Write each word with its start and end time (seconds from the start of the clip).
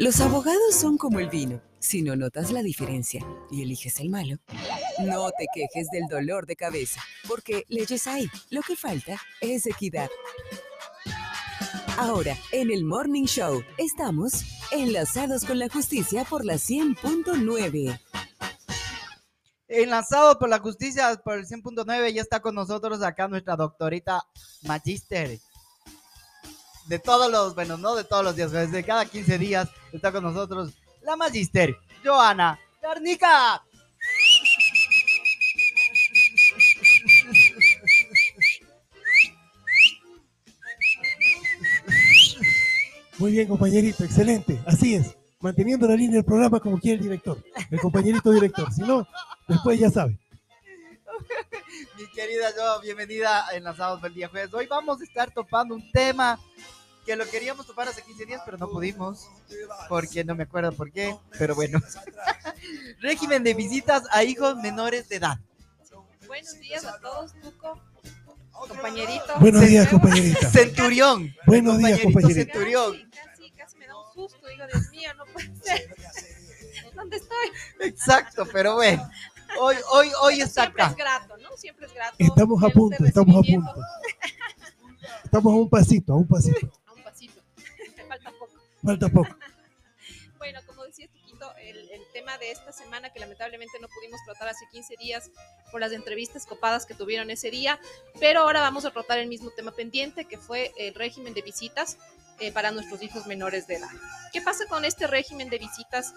Los 0.00 0.18
abogados 0.22 0.74
son 0.74 0.96
como 0.96 1.20
el 1.20 1.28
vino. 1.28 1.60
Si 1.78 2.00
no 2.00 2.16
notas 2.16 2.50
la 2.52 2.62
diferencia 2.62 3.22
y 3.50 3.60
eliges 3.60 4.00
el 4.00 4.08
malo, 4.08 4.38
no 4.98 5.28
te 5.32 5.44
quejes 5.52 5.90
del 5.90 6.06
dolor 6.08 6.46
de 6.46 6.56
cabeza, 6.56 7.02
porque 7.28 7.66
leyes 7.68 8.06
hay. 8.06 8.26
Lo 8.48 8.62
que 8.62 8.76
falta 8.76 9.20
es 9.42 9.66
equidad. 9.66 10.08
Ahora, 11.98 12.34
en 12.50 12.70
el 12.70 12.82
Morning 12.82 13.26
Show, 13.26 13.62
estamos 13.76 14.42
enlazados 14.72 15.44
con 15.44 15.58
la 15.58 15.68
justicia 15.68 16.24
por 16.24 16.46
la 16.46 16.54
100.9. 16.54 18.00
Enlazados 19.68 20.36
por 20.36 20.48
la 20.48 20.60
justicia 20.60 21.14
por 21.22 21.36
el 21.36 21.46
100.9, 21.46 22.14
ya 22.14 22.22
está 22.22 22.40
con 22.40 22.54
nosotros 22.54 23.02
acá 23.02 23.28
nuestra 23.28 23.54
doctorita 23.54 24.22
Magister 24.62 25.38
de 26.90 26.98
todos 26.98 27.30
los, 27.30 27.54
bueno, 27.54 27.76
no 27.76 27.94
de 27.94 28.02
todos 28.02 28.24
los 28.24 28.34
días, 28.34 28.50
de 28.50 28.84
cada 28.84 29.04
15 29.04 29.38
días 29.38 29.68
está 29.92 30.10
con 30.10 30.24
nosotros 30.24 30.74
la 31.02 31.14
Magister, 31.14 31.76
Joana 32.04 32.58
Garnica. 32.82 33.62
Muy 43.18 43.32
bien, 43.32 43.46
compañerito, 43.46 44.02
excelente. 44.02 44.60
Así 44.66 44.96
es, 44.96 45.16
manteniendo 45.38 45.86
la 45.86 45.94
línea 45.94 46.16
del 46.16 46.24
programa 46.24 46.58
como 46.58 46.80
quiere 46.80 46.96
el 46.96 47.04
director, 47.04 47.40
el 47.70 47.78
compañerito 47.78 48.32
director. 48.32 48.72
Si 48.72 48.82
no, 48.82 49.06
después 49.46 49.78
ya 49.78 49.90
sabe. 49.90 50.18
Mi 51.96 52.10
querida 52.10 52.48
Jo, 52.56 52.80
bienvenida 52.80 53.46
en 53.52 53.62
Lanzados 53.62 54.02
del 54.02 54.14
día 54.14 54.28
jueves. 54.28 54.52
Hoy 54.52 54.66
vamos 54.66 55.00
a 55.00 55.04
estar 55.04 55.30
topando 55.30 55.76
un 55.76 55.92
tema 55.92 56.40
que 57.04 57.16
lo 57.16 57.28
queríamos 57.28 57.66
topar 57.66 57.88
hace 57.88 58.02
15 58.02 58.26
días, 58.26 58.42
pero 58.44 58.58
no 58.58 58.68
pudimos, 58.68 59.28
porque 59.88 60.24
no 60.24 60.34
me 60.34 60.44
acuerdo 60.44 60.72
por 60.72 60.92
qué, 60.92 61.16
pero 61.38 61.54
bueno. 61.54 61.80
Régimen 63.00 63.42
de 63.42 63.54
visitas 63.54 64.04
a 64.12 64.22
hijos 64.24 64.56
menores 64.56 65.08
de 65.08 65.16
edad. 65.16 65.38
Buenos 66.26 66.60
días 66.60 66.84
a 66.84 66.98
todos, 67.00 67.32
Tuco, 67.40 67.80
compañerito. 68.52 69.40
Buenos 69.40 69.66
días, 69.66 69.88
compañerita. 69.88 70.48
Centurión. 70.52 71.34
Buenos 71.46 71.78
días, 71.78 72.00
compañerita. 72.00 72.52
Centurión. 72.52 73.10
Casi, 73.10 73.50
casi 73.50 73.76
me 73.78 73.86
da 73.86 73.96
un 73.98 74.12
susto, 74.14 74.46
digo, 74.46 74.64
Dios 74.72 74.90
mío, 74.90 75.10
no 75.16 75.24
puede 75.26 75.50
ser. 75.62 75.96
¿Dónde 76.94 77.16
estoy? 77.16 77.48
Exacto, 77.80 78.46
pero 78.52 78.74
bueno. 78.74 79.10
Hoy, 79.58 79.76
hoy, 79.92 80.08
hoy 80.22 80.40
está 80.40 80.62
Siempre 80.62 80.82
acá. 80.82 80.90
es 80.92 80.96
grato, 80.96 81.36
¿no? 81.38 81.56
Siempre 81.56 81.86
es 81.86 81.94
grato. 81.94 82.14
Estamos 82.18 82.62
a 82.62 82.68
punto, 82.68 83.04
estamos 83.04 83.36
a 83.36 83.40
punto. 83.52 83.74
Estamos 85.24 85.52
a 85.52 85.56
un 85.56 85.68
pasito. 85.68 86.12
A 86.12 86.16
un 86.16 86.28
pasito. 86.28 86.70
Falta 88.82 89.08
poco. 89.08 89.28
Bueno, 90.38 90.58
como 90.66 90.84
decía 90.84 91.06
Tuquito, 91.06 91.54
el, 91.58 91.76
el 91.90 92.00
tema 92.14 92.38
de 92.38 92.50
esta 92.50 92.72
semana 92.72 93.12
que 93.12 93.20
lamentablemente 93.20 93.78
no 93.78 93.88
pudimos 93.88 94.20
tratar 94.24 94.48
hace 94.48 94.64
15 94.72 94.96
días 94.96 95.30
por 95.70 95.82
las 95.82 95.92
entrevistas 95.92 96.46
copadas 96.46 96.86
que 96.86 96.94
tuvieron 96.94 97.30
ese 97.30 97.50
día, 97.50 97.78
pero 98.18 98.40
ahora 98.40 98.60
vamos 98.60 98.86
a 98.86 98.90
tratar 98.90 99.18
el 99.18 99.28
mismo 99.28 99.50
tema 99.50 99.72
pendiente 99.72 100.24
que 100.24 100.38
fue 100.38 100.72
el 100.78 100.94
régimen 100.94 101.34
de 101.34 101.42
visitas 101.42 101.98
eh, 102.40 102.52
para 102.52 102.70
nuestros 102.70 103.02
hijos 103.02 103.26
menores 103.26 103.66
de 103.66 103.74
edad. 103.74 103.90
¿Qué 104.32 104.40
pasa 104.40 104.64
con 104.66 104.86
este 104.86 105.06
régimen 105.06 105.50
de 105.50 105.58
visitas? 105.58 106.14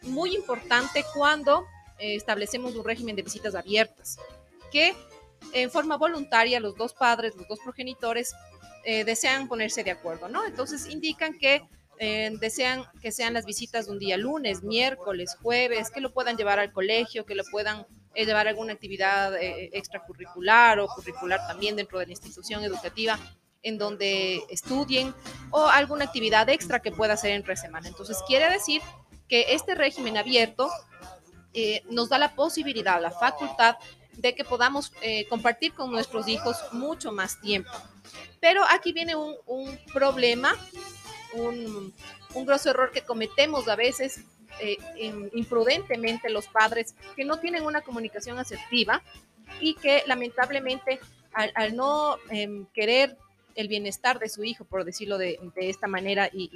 Muy 0.00 0.34
importante 0.34 1.04
cuando 1.12 1.66
eh, 1.98 2.14
establecemos 2.14 2.74
un 2.76 2.84
régimen 2.84 3.14
de 3.14 3.20
visitas 3.20 3.54
abiertas, 3.54 4.16
que 4.72 4.96
en 5.52 5.70
forma 5.70 5.98
voluntaria 5.98 6.60
los 6.60 6.76
dos 6.76 6.94
padres, 6.94 7.36
los 7.36 7.46
dos 7.46 7.58
progenitores, 7.60 8.34
eh, 8.84 9.04
desean 9.04 9.48
ponerse 9.48 9.84
de 9.84 9.90
acuerdo, 9.90 10.30
¿no? 10.30 10.46
Entonces 10.46 10.86
indican 10.86 11.38
que 11.38 11.62
eh, 12.00 12.32
desean 12.40 12.84
que 13.02 13.12
sean 13.12 13.34
las 13.34 13.44
visitas 13.44 13.86
de 13.86 13.92
un 13.92 13.98
día 13.98 14.16
lunes, 14.16 14.62
miércoles, 14.62 15.36
jueves, 15.40 15.90
que 15.90 16.00
lo 16.00 16.12
puedan 16.12 16.36
llevar 16.36 16.58
al 16.58 16.72
colegio, 16.72 17.26
que 17.26 17.34
lo 17.34 17.44
puedan 17.52 17.86
eh, 18.14 18.24
llevar 18.24 18.46
a 18.46 18.50
alguna 18.50 18.72
actividad 18.72 19.36
eh, 19.36 19.68
extracurricular 19.74 20.80
o 20.80 20.88
curricular 20.88 21.46
también 21.46 21.76
dentro 21.76 21.98
de 21.98 22.06
la 22.06 22.12
institución 22.12 22.64
educativa 22.64 23.18
en 23.62 23.76
donde 23.76 24.42
estudien 24.48 25.14
o 25.50 25.66
alguna 25.66 26.06
actividad 26.06 26.48
extra 26.48 26.80
que 26.80 26.90
pueda 26.90 27.12
hacer 27.12 27.32
entre 27.32 27.54
semana. 27.56 27.86
Entonces 27.86 28.16
quiere 28.26 28.50
decir 28.50 28.80
que 29.28 29.52
este 29.54 29.74
régimen 29.74 30.16
abierto 30.16 30.70
eh, 31.52 31.82
nos 31.90 32.08
da 32.08 32.18
la 32.18 32.34
posibilidad, 32.34 33.00
la 33.00 33.10
facultad 33.10 33.76
de 34.16 34.34
que 34.34 34.44
podamos 34.44 34.92
eh, 35.02 35.26
compartir 35.28 35.74
con 35.74 35.90
nuestros 35.92 36.28
hijos 36.28 36.56
mucho 36.72 37.12
más 37.12 37.40
tiempo. 37.40 37.70
Pero 38.40 38.62
aquí 38.70 38.92
viene 38.92 39.14
un, 39.14 39.34
un 39.46 39.78
problema, 39.92 40.54
un, 41.34 41.92
un 42.34 42.46
grosso 42.46 42.70
error 42.70 42.90
que 42.90 43.02
cometemos 43.02 43.68
a 43.68 43.76
veces 43.76 44.20
eh, 44.60 44.76
imprudentemente 45.34 46.28
los 46.28 46.46
padres 46.48 46.94
que 47.16 47.24
no 47.24 47.38
tienen 47.38 47.64
una 47.64 47.80
comunicación 47.82 48.38
asertiva 48.38 49.02
y 49.60 49.74
que 49.74 50.02
lamentablemente 50.06 51.00
al, 51.32 51.76
no 51.76 52.16
em, 52.30 52.66
querer 52.74 53.16
el 53.54 53.68
bienestar 53.68 54.18
de 54.18 54.28
su 54.28 54.42
hijo, 54.44 54.64
por 54.64 54.84
decirlo 54.84 55.18
de, 55.18 55.38
de 55.54 55.70
esta 55.70 55.86
manera, 55.86 56.28
y, 56.32 56.50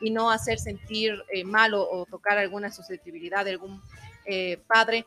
y- 0.00 0.10
no 0.10 0.30
hacer 0.30 0.58
sentir 0.60 1.22
eh, 1.32 1.42
mal 1.44 1.74
o, 1.74 1.82
o 1.90 2.06
tocar 2.06 2.38
alguna 2.38 2.70
susceptibilidad 2.70 3.44
de 3.44 3.50
algún 3.52 3.82
eh, 4.26 4.58
padre, 4.66 5.04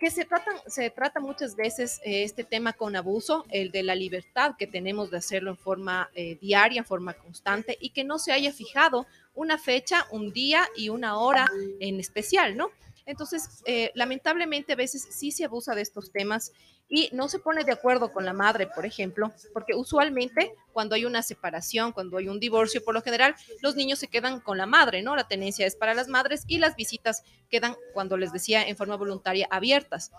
que 0.00 0.10
se, 0.10 0.24
tratan, 0.24 0.56
se 0.66 0.90
trata 0.90 1.20
muchas 1.20 1.54
veces 1.54 2.00
eh, 2.04 2.24
este 2.24 2.42
tema 2.42 2.72
con 2.72 2.96
abuso, 2.96 3.46
el 3.50 3.70
de 3.70 3.84
la 3.84 3.94
libertad 3.94 4.56
que 4.58 4.66
tenemos 4.66 5.10
de 5.10 5.18
hacerlo 5.18 5.50
en 5.50 5.56
forma 5.56 6.10
eh, 6.14 6.36
diaria, 6.40 6.80
en 6.80 6.84
forma 6.84 7.14
constante, 7.14 7.78
y 7.80 7.90
que 7.90 8.02
no 8.02 8.18
se 8.18 8.32
haya 8.32 8.52
fijado 8.52 9.06
una 9.34 9.56
fecha, 9.56 10.06
un 10.10 10.32
día 10.32 10.66
y 10.76 10.88
una 10.88 11.18
hora 11.18 11.46
en 11.78 12.00
especial, 12.00 12.56
¿no? 12.56 12.70
Entonces, 13.08 13.62
eh, 13.64 13.90
lamentablemente 13.94 14.74
a 14.74 14.76
veces 14.76 15.08
sí 15.10 15.32
se 15.32 15.46
abusa 15.46 15.74
de 15.74 15.80
estos 15.80 16.12
temas 16.12 16.52
y 16.90 17.08
no 17.14 17.30
se 17.30 17.38
pone 17.38 17.64
de 17.64 17.72
acuerdo 17.72 18.12
con 18.12 18.26
la 18.26 18.34
madre, 18.34 18.66
por 18.66 18.84
ejemplo, 18.84 19.32
porque 19.54 19.74
usualmente 19.74 20.52
cuando 20.74 20.94
hay 20.94 21.06
una 21.06 21.22
separación, 21.22 21.92
cuando 21.92 22.18
hay 22.18 22.28
un 22.28 22.38
divorcio, 22.38 22.84
por 22.84 22.92
lo 22.92 23.00
general 23.00 23.34
los 23.62 23.76
niños 23.76 23.98
se 23.98 24.08
quedan 24.08 24.40
con 24.40 24.58
la 24.58 24.66
madre, 24.66 25.00
¿no? 25.00 25.16
La 25.16 25.26
tenencia 25.26 25.66
es 25.66 25.74
para 25.74 25.94
las 25.94 26.08
madres 26.08 26.44
y 26.46 26.58
las 26.58 26.76
visitas 26.76 27.22
quedan, 27.48 27.76
cuando 27.94 28.18
les 28.18 28.30
decía, 28.30 28.68
en 28.68 28.76
forma 28.76 28.96
voluntaria 28.96 29.48
abiertas. 29.50 30.12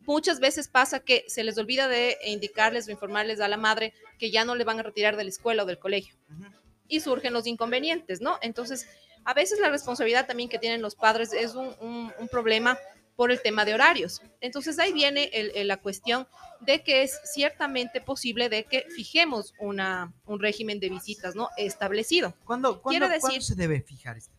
Muchas 0.00 0.38
veces 0.38 0.68
pasa 0.68 1.00
que 1.00 1.24
se 1.28 1.42
les 1.42 1.56
olvida 1.56 1.88
de 1.88 2.18
indicarles 2.26 2.86
o 2.86 2.90
informarles 2.90 3.40
a 3.40 3.48
la 3.48 3.56
madre 3.56 3.94
que 4.18 4.30
ya 4.30 4.44
no 4.44 4.56
le 4.56 4.64
van 4.64 4.78
a 4.78 4.82
retirar 4.82 5.16
de 5.16 5.24
la 5.24 5.30
escuela 5.30 5.62
o 5.62 5.66
del 5.66 5.78
colegio 5.78 6.14
y 6.88 7.00
surgen 7.00 7.32
los 7.32 7.46
inconvenientes, 7.46 8.20
¿no? 8.20 8.38
Entonces, 8.42 8.86
a 9.26 9.34
veces 9.34 9.58
la 9.60 9.68
responsabilidad 9.68 10.26
también 10.26 10.48
que 10.48 10.58
tienen 10.58 10.80
los 10.80 10.94
padres 10.94 11.32
es 11.34 11.54
un, 11.54 11.74
un- 11.80 12.12
un 12.18 12.28
problema 12.28 12.78
por 13.16 13.30
el 13.30 13.40
tema 13.42 13.64
de 13.64 13.74
horarios. 13.74 14.20
Entonces 14.40 14.78
ahí 14.78 14.92
viene 14.92 15.24
el- 15.32 15.50
el- 15.54 15.68
la 15.68 15.78
cuestión 15.78 16.26
de 16.60 16.82
que 16.82 17.02
es 17.02 17.18
ciertamente 17.34 18.00
posible 18.00 18.48
de 18.48 18.64
que 18.64 18.86
fijemos 18.94 19.52
una, 19.58 20.12
un 20.26 20.38
régimen 20.40 20.80
de 20.80 20.88
visitas, 20.90 21.34
¿no? 21.34 21.48
Establecido. 21.56 22.34
¿Cuándo, 22.44 22.80
cuándo, 22.80 22.98
Quiero 22.98 23.06
cuándo 23.20 23.26
decir- 23.28 23.42
se 23.42 23.54
debe 23.54 23.80
fijar 23.82 24.16
esto? 24.16 24.32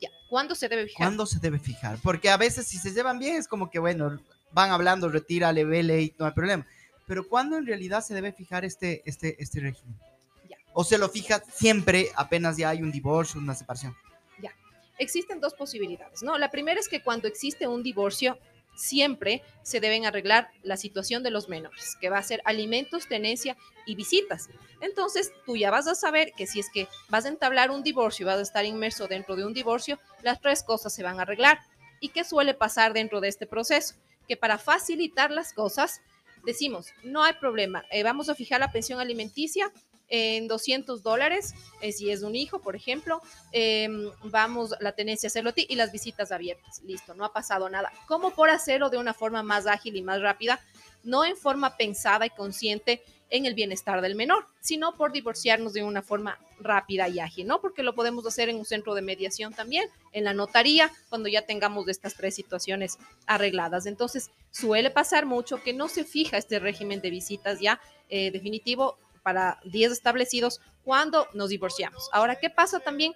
Ya. 0.00 0.10
¿Cuándo 0.28 0.54
se 0.54 0.68
debe 0.68 0.84
fijar? 0.86 1.06
¿Cuándo 1.06 1.24
se 1.26 1.38
debe 1.38 1.58
fijar? 1.58 1.98
Porque 2.02 2.28
a 2.28 2.36
veces 2.36 2.66
si 2.66 2.78
se 2.78 2.90
llevan 2.92 3.18
bien 3.18 3.36
es 3.36 3.48
como 3.48 3.70
que, 3.70 3.78
bueno, 3.78 4.18
van 4.50 4.70
hablando, 4.70 5.08
retírale, 5.08 5.64
vele 5.64 6.02
y 6.02 6.14
no 6.18 6.26
hay 6.26 6.32
problema. 6.32 6.66
Pero 7.06 7.26
¿cuándo 7.28 7.56
en 7.56 7.66
realidad 7.66 8.02
se 8.02 8.14
debe 8.14 8.32
fijar 8.32 8.64
este, 8.64 9.02
este, 9.06 9.40
este 9.42 9.60
régimen? 9.60 9.94
Ya. 10.48 10.56
¿O 10.72 10.84
se 10.84 10.98
lo 10.98 11.08
fija 11.08 11.42
siempre 11.54 12.10
apenas 12.16 12.56
ya 12.56 12.70
hay 12.70 12.82
un 12.82 12.90
divorcio, 12.90 13.40
una 13.40 13.54
separación? 13.54 13.94
Existen 14.98 15.40
dos 15.40 15.54
posibilidades, 15.54 16.22
¿no? 16.22 16.38
La 16.38 16.50
primera 16.50 16.80
es 16.80 16.88
que 16.88 17.02
cuando 17.02 17.28
existe 17.28 17.66
un 17.66 17.82
divorcio, 17.82 18.38
siempre 18.76 19.42
se 19.62 19.80
deben 19.80 20.06
arreglar 20.06 20.50
la 20.62 20.76
situación 20.76 21.22
de 21.22 21.30
los 21.30 21.48
menores, 21.48 21.96
que 22.00 22.10
va 22.10 22.18
a 22.18 22.22
ser 22.22 22.42
alimentos, 22.44 23.08
tenencia 23.08 23.56
y 23.86 23.94
visitas. 23.94 24.48
Entonces, 24.80 25.32
tú 25.44 25.56
ya 25.56 25.70
vas 25.70 25.88
a 25.88 25.94
saber 25.94 26.32
que 26.36 26.46
si 26.46 26.60
es 26.60 26.70
que 26.70 26.86
vas 27.08 27.24
a 27.24 27.30
entablar 27.30 27.70
un 27.70 27.82
divorcio, 27.82 28.26
vas 28.26 28.38
a 28.38 28.42
estar 28.42 28.64
inmerso 28.64 29.08
dentro 29.08 29.34
de 29.34 29.44
un 29.44 29.54
divorcio, 29.54 29.98
las 30.22 30.40
tres 30.40 30.62
cosas 30.62 30.94
se 30.94 31.02
van 31.02 31.18
a 31.18 31.22
arreglar. 31.22 31.60
¿Y 32.00 32.10
qué 32.10 32.24
suele 32.24 32.54
pasar 32.54 32.92
dentro 32.92 33.20
de 33.20 33.28
este 33.28 33.46
proceso? 33.46 33.94
Que 34.28 34.36
para 34.36 34.58
facilitar 34.58 35.30
las 35.30 35.52
cosas, 35.52 36.02
decimos, 36.44 36.88
no 37.02 37.24
hay 37.24 37.32
problema, 37.34 37.84
eh, 37.90 38.02
vamos 38.02 38.28
a 38.28 38.34
fijar 38.34 38.60
la 38.60 38.70
pensión 38.70 39.00
alimenticia 39.00 39.72
en 40.08 40.48
200 40.48 41.02
dólares, 41.02 41.54
eh, 41.80 41.92
si 41.92 42.10
es 42.10 42.22
un 42.22 42.36
hijo, 42.36 42.60
por 42.60 42.76
ejemplo, 42.76 43.20
eh, 43.52 43.88
vamos 44.24 44.74
la 44.80 44.92
tenencia 44.92 45.30
a 45.44 45.52
ti 45.52 45.66
y 45.68 45.74
las 45.74 45.92
visitas 45.92 46.32
abiertas. 46.32 46.82
Listo, 46.82 47.14
no 47.14 47.24
ha 47.24 47.32
pasado 47.32 47.68
nada. 47.68 47.92
¿Cómo 48.06 48.30
por 48.30 48.50
hacerlo 48.50 48.90
de 48.90 48.98
una 48.98 49.14
forma 49.14 49.42
más 49.42 49.66
ágil 49.66 49.96
y 49.96 50.02
más 50.02 50.20
rápida? 50.20 50.60
No 51.02 51.24
en 51.24 51.36
forma 51.36 51.76
pensada 51.76 52.26
y 52.26 52.30
consciente 52.30 53.02
en 53.28 53.44
el 53.44 53.54
bienestar 53.54 54.00
del 54.02 54.14
menor, 54.14 54.46
sino 54.60 54.94
por 54.94 55.12
divorciarnos 55.12 55.72
de 55.72 55.82
una 55.82 56.02
forma 56.02 56.38
rápida 56.60 57.08
y 57.08 57.18
ágil, 57.18 57.46
¿no? 57.46 57.60
Porque 57.60 57.82
lo 57.82 57.94
podemos 57.94 58.24
hacer 58.26 58.48
en 58.48 58.56
un 58.56 58.64
centro 58.64 58.94
de 58.94 59.02
mediación 59.02 59.52
también, 59.52 59.88
en 60.12 60.24
la 60.24 60.32
notaría, 60.32 60.92
cuando 61.08 61.28
ya 61.28 61.42
tengamos 61.42 61.88
estas 61.88 62.14
tres 62.14 62.34
situaciones 62.34 62.98
arregladas. 63.26 63.86
Entonces, 63.86 64.30
suele 64.50 64.90
pasar 64.90 65.26
mucho 65.26 65.62
que 65.62 65.72
no 65.72 65.88
se 65.88 66.04
fija 66.04 66.38
este 66.38 66.60
régimen 66.60 67.00
de 67.00 67.10
visitas 67.10 67.60
ya 67.60 67.80
eh, 68.08 68.30
definitivo 68.30 68.98
para 69.26 69.58
días 69.64 69.90
establecidos 69.90 70.60
cuando 70.84 71.26
nos 71.34 71.48
divorciamos. 71.48 72.08
Ahora, 72.12 72.36
¿qué 72.36 72.48
pasa 72.48 72.78
también? 72.78 73.12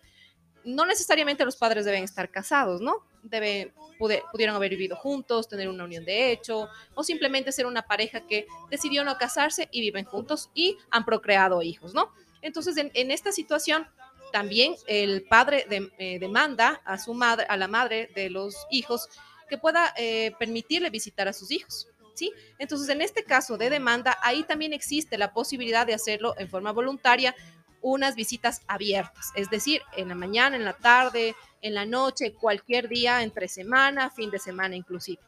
no 0.65 0.85
necesariamente 0.85 1.45
los 1.45 1.57
padres 1.57 1.85
deben 1.85 2.05
estar 2.05 2.31
casados, 2.31 2.81
¿no? 2.81 3.07
Debe, 3.23 3.73
pudieron 3.99 4.57
haber 4.57 4.71
vivido 4.71 4.97
juntos, 4.97 5.49
tener 5.49 5.69
una 5.69 5.85
unión 5.85 6.05
de 6.05 6.33
hecho, 6.33 6.69
o 6.95 7.03
simplemente 7.03 7.53
ser 7.53 7.67
una 7.67 7.83
pareja 7.83 8.27
que 8.27 8.47
decidió 8.71 9.05
no 9.05 9.17
casarse 9.17 9.69
y 9.71 9.81
viven 9.81 10.05
juntos 10.05 10.51
y 10.53 10.77
han 10.91 11.05
procreado 11.05 11.62
hijos, 11.62 11.95
¿no? 11.95 12.13
Entonces, 12.43 12.77
en, 12.77 13.11
esta 13.11 13.33
situación, 13.33 13.87
también 14.33 14.75
el 14.87 15.23
padre 15.23 15.65
eh, 15.71 16.19
demanda 16.19 16.83
a 16.85 16.99
su 16.99 17.15
madre, 17.15 17.47
a 17.49 17.56
la 17.56 17.69
madre 17.69 18.11
de 18.15 18.29
los 18.29 18.55
hijos, 18.71 19.09
que 19.49 19.56
pueda 19.56 19.95
eh, 19.97 20.33
permitirle 20.39 20.91
visitar 20.91 21.27
a 21.27 21.33
sus 21.33 21.51
hijos. 21.51 21.89
¿Sí? 22.15 22.33
Entonces, 22.59 22.89
en 22.89 23.01
este 23.01 23.25
caso 23.25 23.57
de 23.57 23.71
demanda, 23.71 24.17
ahí 24.23 24.43
también 24.43 24.73
existe 24.73 25.17
la 25.17 25.33
posibilidad 25.33 25.87
de 25.87 25.95
hacerlo 25.95 26.35
en 26.39 26.49
forma 26.49 26.73
voluntaria 26.73 27.35
unas 27.83 28.15
visitas 28.15 28.61
abiertas, 28.67 29.33
es 29.35 29.49
decir, 29.49 29.81
en 29.97 30.09
la 30.09 30.15
mañana, 30.15 30.57
en 30.57 30.65
la 30.65 30.75
tarde, 30.75 31.35
en 31.62 31.75
la 31.75 31.87
noche, 31.87 32.35
cualquier 32.35 32.89
día, 32.89 33.23
entre 33.23 33.49
semana, 33.49 34.11
fin 34.11 34.31
de 34.31 34.39
semana 34.39 34.77
inclusive. 34.77 35.23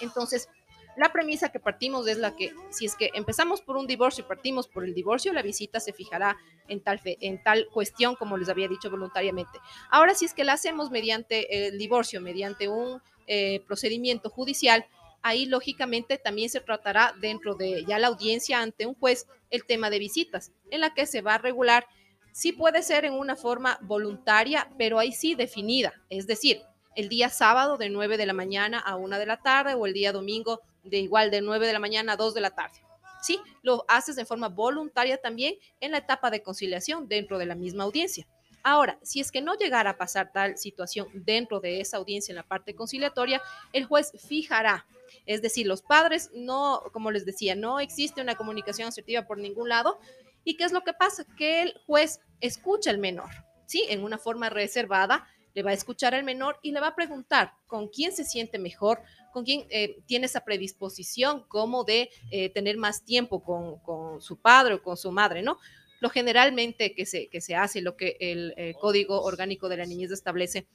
Entonces, 0.00 0.48
la 0.96 1.10
premisa 1.10 1.50
que 1.50 1.58
partimos 1.58 2.06
es 2.06 2.18
la 2.18 2.36
que 2.36 2.54
si 2.70 2.84
es 2.84 2.94
que 2.96 3.10
empezamos 3.14 3.62
por 3.62 3.76
un 3.76 3.86
divorcio 3.86 4.24
y 4.24 4.28
partimos 4.28 4.68
por 4.68 4.84
el 4.84 4.92
divorcio, 4.94 5.32
la 5.32 5.40
visita 5.40 5.80
se 5.80 5.94
fijará 5.94 6.36
en 6.68 6.80
tal, 6.80 7.00
en 7.04 7.42
tal 7.42 7.66
cuestión, 7.72 8.14
como 8.16 8.36
les 8.36 8.50
había 8.50 8.68
dicho 8.68 8.90
voluntariamente. 8.90 9.58
Ahora, 9.90 10.14
si 10.14 10.26
es 10.26 10.34
que 10.34 10.44
la 10.44 10.52
hacemos 10.52 10.90
mediante 10.90 11.68
el 11.68 11.78
divorcio, 11.78 12.20
mediante 12.20 12.68
un 12.68 13.00
eh, 13.26 13.60
procedimiento 13.66 14.28
judicial, 14.28 14.84
ahí 15.22 15.46
lógicamente 15.46 16.18
también 16.18 16.50
se 16.50 16.60
tratará 16.60 17.14
dentro 17.20 17.54
de 17.54 17.84
ya 17.86 17.98
la 17.98 18.08
audiencia 18.08 18.60
ante 18.60 18.86
un 18.86 18.94
juez 18.94 19.26
el 19.50 19.64
tema 19.64 19.90
de 19.90 19.98
visitas, 19.98 20.52
en 20.70 20.80
la 20.80 20.94
que 20.94 21.06
se 21.06 21.22
va 21.22 21.34
a 21.34 21.38
regular, 21.38 21.86
sí 22.32 22.52
puede 22.52 22.82
ser 22.82 23.04
en 23.04 23.12
una 23.12 23.36
forma 23.36 23.78
voluntaria, 23.82 24.68
pero 24.78 24.98
ahí 24.98 25.12
sí 25.12 25.34
definida, 25.34 25.92
es 26.08 26.26
decir, 26.26 26.62
el 26.94 27.08
día 27.08 27.30
sábado 27.30 27.76
de 27.76 27.88
9 27.88 28.16
de 28.16 28.26
la 28.26 28.32
mañana 28.32 28.78
a 28.78 28.96
1 28.96 29.18
de 29.18 29.26
la 29.26 29.40
tarde 29.40 29.74
o 29.74 29.86
el 29.86 29.92
día 29.92 30.12
domingo 30.12 30.60
de 30.82 30.98
igual 30.98 31.30
de 31.30 31.40
9 31.40 31.66
de 31.66 31.72
la 31.72 31.78
mañana 31.78 32.12
a 32.12 32.16
2 32.16 32.34
de 32.34 32.40
la 32.40 32.50
tarde. 32.50 32.78
Sí, 33.22 33.38
lo 33.62 33.84
haces 33.88 34.16
de 34.16 34.26
forma 34.26 34.48
voluntaria 34.48 35.16
también 35.16 35.54
en 35.80 35.92
la 35.92 35.98
etapa 35.98 36.30
de 36.30 36.42
conciliación 36.42 37.08
dentro 37.08 37.38
de 37.38 37.46
la 37.46 37.54
misma 37.54 37.84
audiencia. 37.84 38.26
Ahora, 38.64 38.98
si 39.02 39.20
es 39.20 39.32
que 39.32 39.42
no 39.42 39.54
llegara 39.54 39.90
a 39.90 39.98
pasar 39.98 40.32
tal 40.32 40.56
situación 40.56 41.08
dentro 41.12 41.60
de 41.60 41.80
esa 41.80 41.96
audiencia 41.96 42.32
en 42.32 42.36
la 42.36 42.46
parte 42.46 42.74
conciliatoria, 42.74 43.42
el 43.72 43.84
juez 43.84 44.12
fijará 44.28 44.86
es 45.26 45.42
decir, 45.42 45.66
los 45.66 45.82
padres 45.82 46.30
no, 46.34 46.82
como 46.92 47.10
les 47.10 47.24
decía, 47.24 47.54
no 47.54 47.80
existe 47.80 48.20
una 48.20 48.34
comunicación 48.34 48.88
asertiva 48.88 49.26
por 49.26 49.38
ningún 49.38 49.68
lado. 49.68 49.98
¿Y 50.44 50.56
qué 50.56 50.64
es 50.64 50.72
lo 50.72 50.82
que 50.82 50.92
pasa? 50.92 51.24
Que 51.36 51.62
el 51.62 51.74
juez 51.86 52.20
escucha 52.40 52.90
al 52.90 52.98
menor, 52.98 53.30
¿sí? 53.66 53.84
En 53.88 54.02
una 54.02 54.18
forma 54.18 54.50
reservada, 54.50 55.26
le 55.54 55.62
va 55.62 55.70
a 55.70 55.74
escuchar 55.74 56.14
al 56.14 56.24
menor 56.24 56.58
y 56.62 56.72
le 56.72 56.80
va 56.80 56.88
a 56.88 56.94
preguntar 56.94 57.52
con 57.66 57.88
quién 57.88 58.12
se 58.12 58.24
siente 58.24 58.58
mejor, 58.58 59.02
con 59.32 59.44
quién 59.44 59.66
eh, 59.68 60.02
tiene 60.06 60.26
esa 60.26 60.44
predisposición 60.44 61.44
como 61.46 61.84
de 61.84 62.10
eh, 62.30 62.48
tener 62.50 62.78
más 62.78 63.04
tiempo 63.04 63.42
con, 63.42 64.20
su 64.20 64.40
padre 64.40 64.74
o 64.74 64.82
con 64.82 64.96
su 64.96 65.12
madre, 65.12 65.42
¿no? 65.42 65.58
Lo 66.02 66.10
generalmente 66.10 66.96
que 66.96 67.06
se, 67.06 67.28
que 67.28 67.40
se 67.40 67.54
hace, 67.54 67.80
lo 67.80 67.96
que 67.96 68.16
el 68.18 68.54
eh, 68.56 68.74
Código 68.80 69.22
Orgánico 69.22 69.68
de 69.68 69.76
la 69.76 69.86
Niñez 69.86 70.10
establece, 70.10 70.66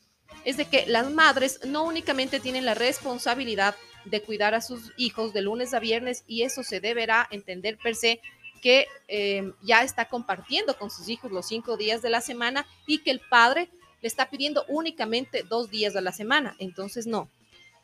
es 0.46 0.56
de 0.56 0.70
que 0.70 0.86
las 0.86 1.12
madres 1.12 1.60
no 1.66 1.84
únicamente 1.84 2.40
tienen 2.40 2.66
la 2.66 2.76
responsabilidad 2.76 3.76
de 4.06 4.22
cuidar 4.22 4.56
a 4.56 4.62
sus 4.62 4.94
hijos 4.96 5.34
de 5.34 5.42
lunes 5.42 5.74
a 5.74 5.80
viernes 5.80 6.24
y 6.28 6.44
eso 6.44 6.64
se 6.64 6.80
deberá 6.80 7.28
entender 7.30 7.78
per 7.78 7.96
se 7.96 8.22
que 8.62 8.88
eh, 9.10 9.52
ya 9.62 9.84
está 9.84 10.08
compartiendo 10.08 10.78
con 10.78 10.90
sus 10.90 11.10
hijos 11.10 11.30
los 11.30 11.46
cinco 11.46 11.76
días 11.76 12.02
de 12.02 12.10
la 12.10 12.22
semana 12.22 12.66
y 12.86 13.00
que 13.00 13.12
el 13.12 13.20
padre 13.20 13.70
le 14.02 14.08
está 14.08 14.30
pidiendo 14.30 14.64
únicamente 14.70 15.44
dos 15.44 15.70
días 15.70 15.98
a 15.98 16.02
la 16.02 16.14
semana. 16.14 16.56
Entonces, 16.58 17.06
no. 17.06 17.30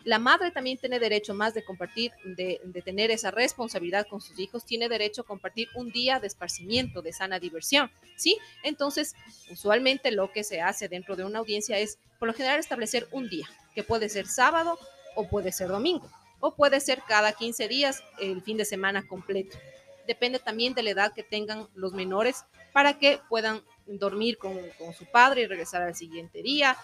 La 0.03 0.19
madre 0.19 0.51
también 0.51 0.77
tiene 0.77 0.99
derecho 0.99 1.33
más 1.33 1.53
de 1.53 1.63
compartir, 1.63 2.11
de, 2.25 2.59
tener 2.83 3.09
esa 3.11 3.31
responsabilidad 3.31 4.07
con 4.07 4.19
sus 4.19 4.37
hijos, 4.37 4.65
tiene 4.65 4.89
derecho 4.89 5.21
a 5.21 5.25
compartir 5.25 5.69
un 5.75 5.91
día 5.91 6.19
de 6.19 6.27
esparcimiento, 6.27 7.01
de 7.01 7.13
sana 7.13 7.39
diversión, 7.39 7.89
¿sí? 8.17 8.37
Entonces, 8.63 9.15
usualmente 9.49 10.11
lo 10.11 10.31
que 10.31 10.43
se 10.43 10.61
hace 10.61 10.89
dentro 10.89 11.15
de 11.15 11.23
una 11.23 11.39
audiencia 11.39 11.79
es, 11.79 11.97
por 12.19 12.27
lo 12.27 12.33
general, 12.33 12.59
establecer 12.59 13.07
un 13.11 13.29
día, 13.29 13.47
que 13.73 13.83
puede 13.83 14.09
ser 14.09 14.27
sábado 14.27 14.77
o 15.15 15.27
puede 15.29 15.51
ser 15.51 15.69
domingo, 15.69 16.09
o 16.39 16.53
puede 16.53 16.81
ser 16.81 17.01
cada 17.07 17.31
15 17.31 17.67
días 17.69 18.03
el 18.19 18.41
fin 18.41 18.57
de 18.57 18.65
semana 18.65 19.07
completo. 19.07 19.57
Depende 20.05 20.39
también 20.39 20.73
de 20.73 20.83
la 20.83 20.89
edad 20.89 21.13
que 21.13 21.23
tengan 21.23 21.69
los 21.75 21.93
menores 21.93 22.43
para 22.73 22.99
que 22.99 23.19
puedan 23.29 23.61
dormir 23.85 24.37
con, 24.37 24.59
su 24.97 25.05
padre 25.05 25.41
y 25.41 25.47
regresar 25.47 25.81
al 25.81 25.95
siguiente 25.95 26.41
día. 26.41 26.77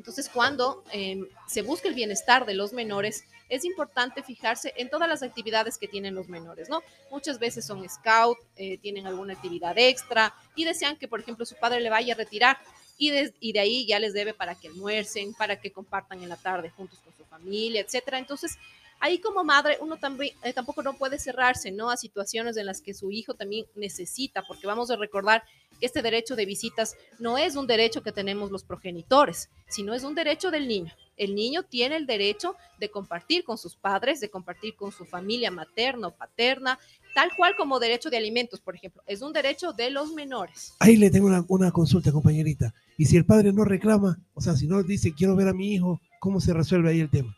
Entonces, 0.00 0.30
cuando 0.30 0.82
em, 0.92 1.28
se 1.46 1.60
busca 1.60 1.86
el 1.86 1.94
bienestar 1.94 2.46
de 2.46 2.54
los 2.54 2.72
menores, 2.72 3.24
es 3.50 3.66
importante 3.66 4.22
fijarse 4.22 4.72
en 4.78 4.88
todas 4.88 5.06
las 5.06 5.22
actividades 5.22 5.76
que 5.76 5.88
tienen 5.88 6.14
los 6.14 6.26
menores, 6.26 6.70
¿no? 6.70 6.82
Muchas 7.10 7.38
veces 7.38 7.66
son 7.66 7.86
scout, 7.86 8.38
eh, 8.56 8.78
tienen 8.78 9.06
alguna 9.06 9.34
actividad 9.34 9.76
extra 9.76 10.34
y 10.56 10.64
desean 10.64 10.96
que, 10.96 11.06
por 11.06 11.20
ejemplo, 11.20 11.44
su 11.44 11.54
padre 11.56 11.82
le 11.82 11.90
vaya 11.90 12.14
a 12.14 12.16
retirar 12.16 12.56
y 12.96 13.10
de, 13.10 13.34
y 13.40 13.52
de 13.52 13.60
ahí 13.60 13.86
ya 13.86 13.98
les 13.98 14.14
debe 14.14 14.32
para 14.32 14.54
que 14.54 14.68
almuercen, 14.68 15.34
para 15.34 15.60
que 15.60 15.70
compartan 15.70 16.22
en 16.22 16.30
la 16.30 16.38
tarde 16.38 16.70
juntos 16.70 16.98
con 17.04 17.14
su 17.14 17.26
familia, 17.26 17.82
etcétera. 17.82 18.18
Entonces, 18.18 18.56
ahí 19.00 19.18
como 19.18 19.42
madre 19.42 19.78
uno 19.80 19.96
también 19.96 20.34
eh, 20.42 20.52
tampoco 20.52 20.82
no 20.82 20.94
puede 20.94 21.18
cerrarse, 21.18 21.72
¿no? 21.72 21.90
A 21.90 21.96
situaciones 21.96 22.56
en 22.56 22.66
las 22.66 22.80
que 22.80 22.94
su 22.94 23.10
hijo 23.10 23.34
también 23.34 23.66
necesita, 23.74 24.42
porque 24.46 24.66
vamos 24.66 24.90
a 24.90 24.96
recordar 24.96 25.42
que 25.80 25.86
este 25.86 26.02
derecho 26.02 26.36
de 26.36 26.46
visitas 26.46 26.94
no 27.18 27.38
es 27.38 27.56
un 27.56 27.66
derecho 27.66 28.02
que 28.02 28.12
tenemos 28.12 28.50
los 28.50 28.64
progenitores, 28.64 29.48
sino 29.68 29.94
es 29.94 30.04
un 30.04 30.14
derecho 30.14 30.50
del 30.50 30.68
niño. 30.68 30.92
El 31.16 31.34
niño 31.34 31.64
tiene 31.64 31.96
el 31.96 32.06
derecho 32.06 32.56
de 32.78 32.90
compartir 32.90 33.44
con 33.44 33.58
sus 33.58 33.76
padres, 33.76 34.20
de 34.20 34.30
compartir 34.30 34.74
con 34.74 34.92
su 34.92 35.04
familia 35.04 35.50
materna 35.50 36.08
o 36.08 36.16
paterna, 36.16 36.78
tal 37.14 37.30
cual 37.36 37.54
como 37.56 37.78
derecho 37.78 38.08
de 38.08 38.16
alimentos, 38.16 38.60
por 38.60 38.74
ejemplo. 38.74 39.02
Es 39.06 39.20
un 39.20 39.32
derecho 39.32 39.72
de 39.72 39.90
los 39.90 40.12
menores. 40.12 40.74
Ahí 40.78 40.96
le 40.96 41.10
tengo 41.10 41.28
una, 41.48 41.70
consulta, 41.72 42.12
compañerita. 42.12 42.72
Y 42.96 43.06
si 43.06 43.16
el 43.16 43.26
padre 43.26 43.52
no 43.52 43.64
reclama, 43.64 44.18
o 44.34 44.40
sea, 44.40 44.54
si 44.54 44.66
no 44.66 44.82
dice 44.82 45.12
quiero 45.14 45.36
ver 45.36 45.48
a 45.48 45.54
mi 45.54 45.74
hijo, 45.74 46.00
¿cómo 46.20 46.40
se 46.40 46.54
resuelve 46.54 46.90
ahí 46.90 47.00
el 47.00 47.10
tema? 47.10 47.36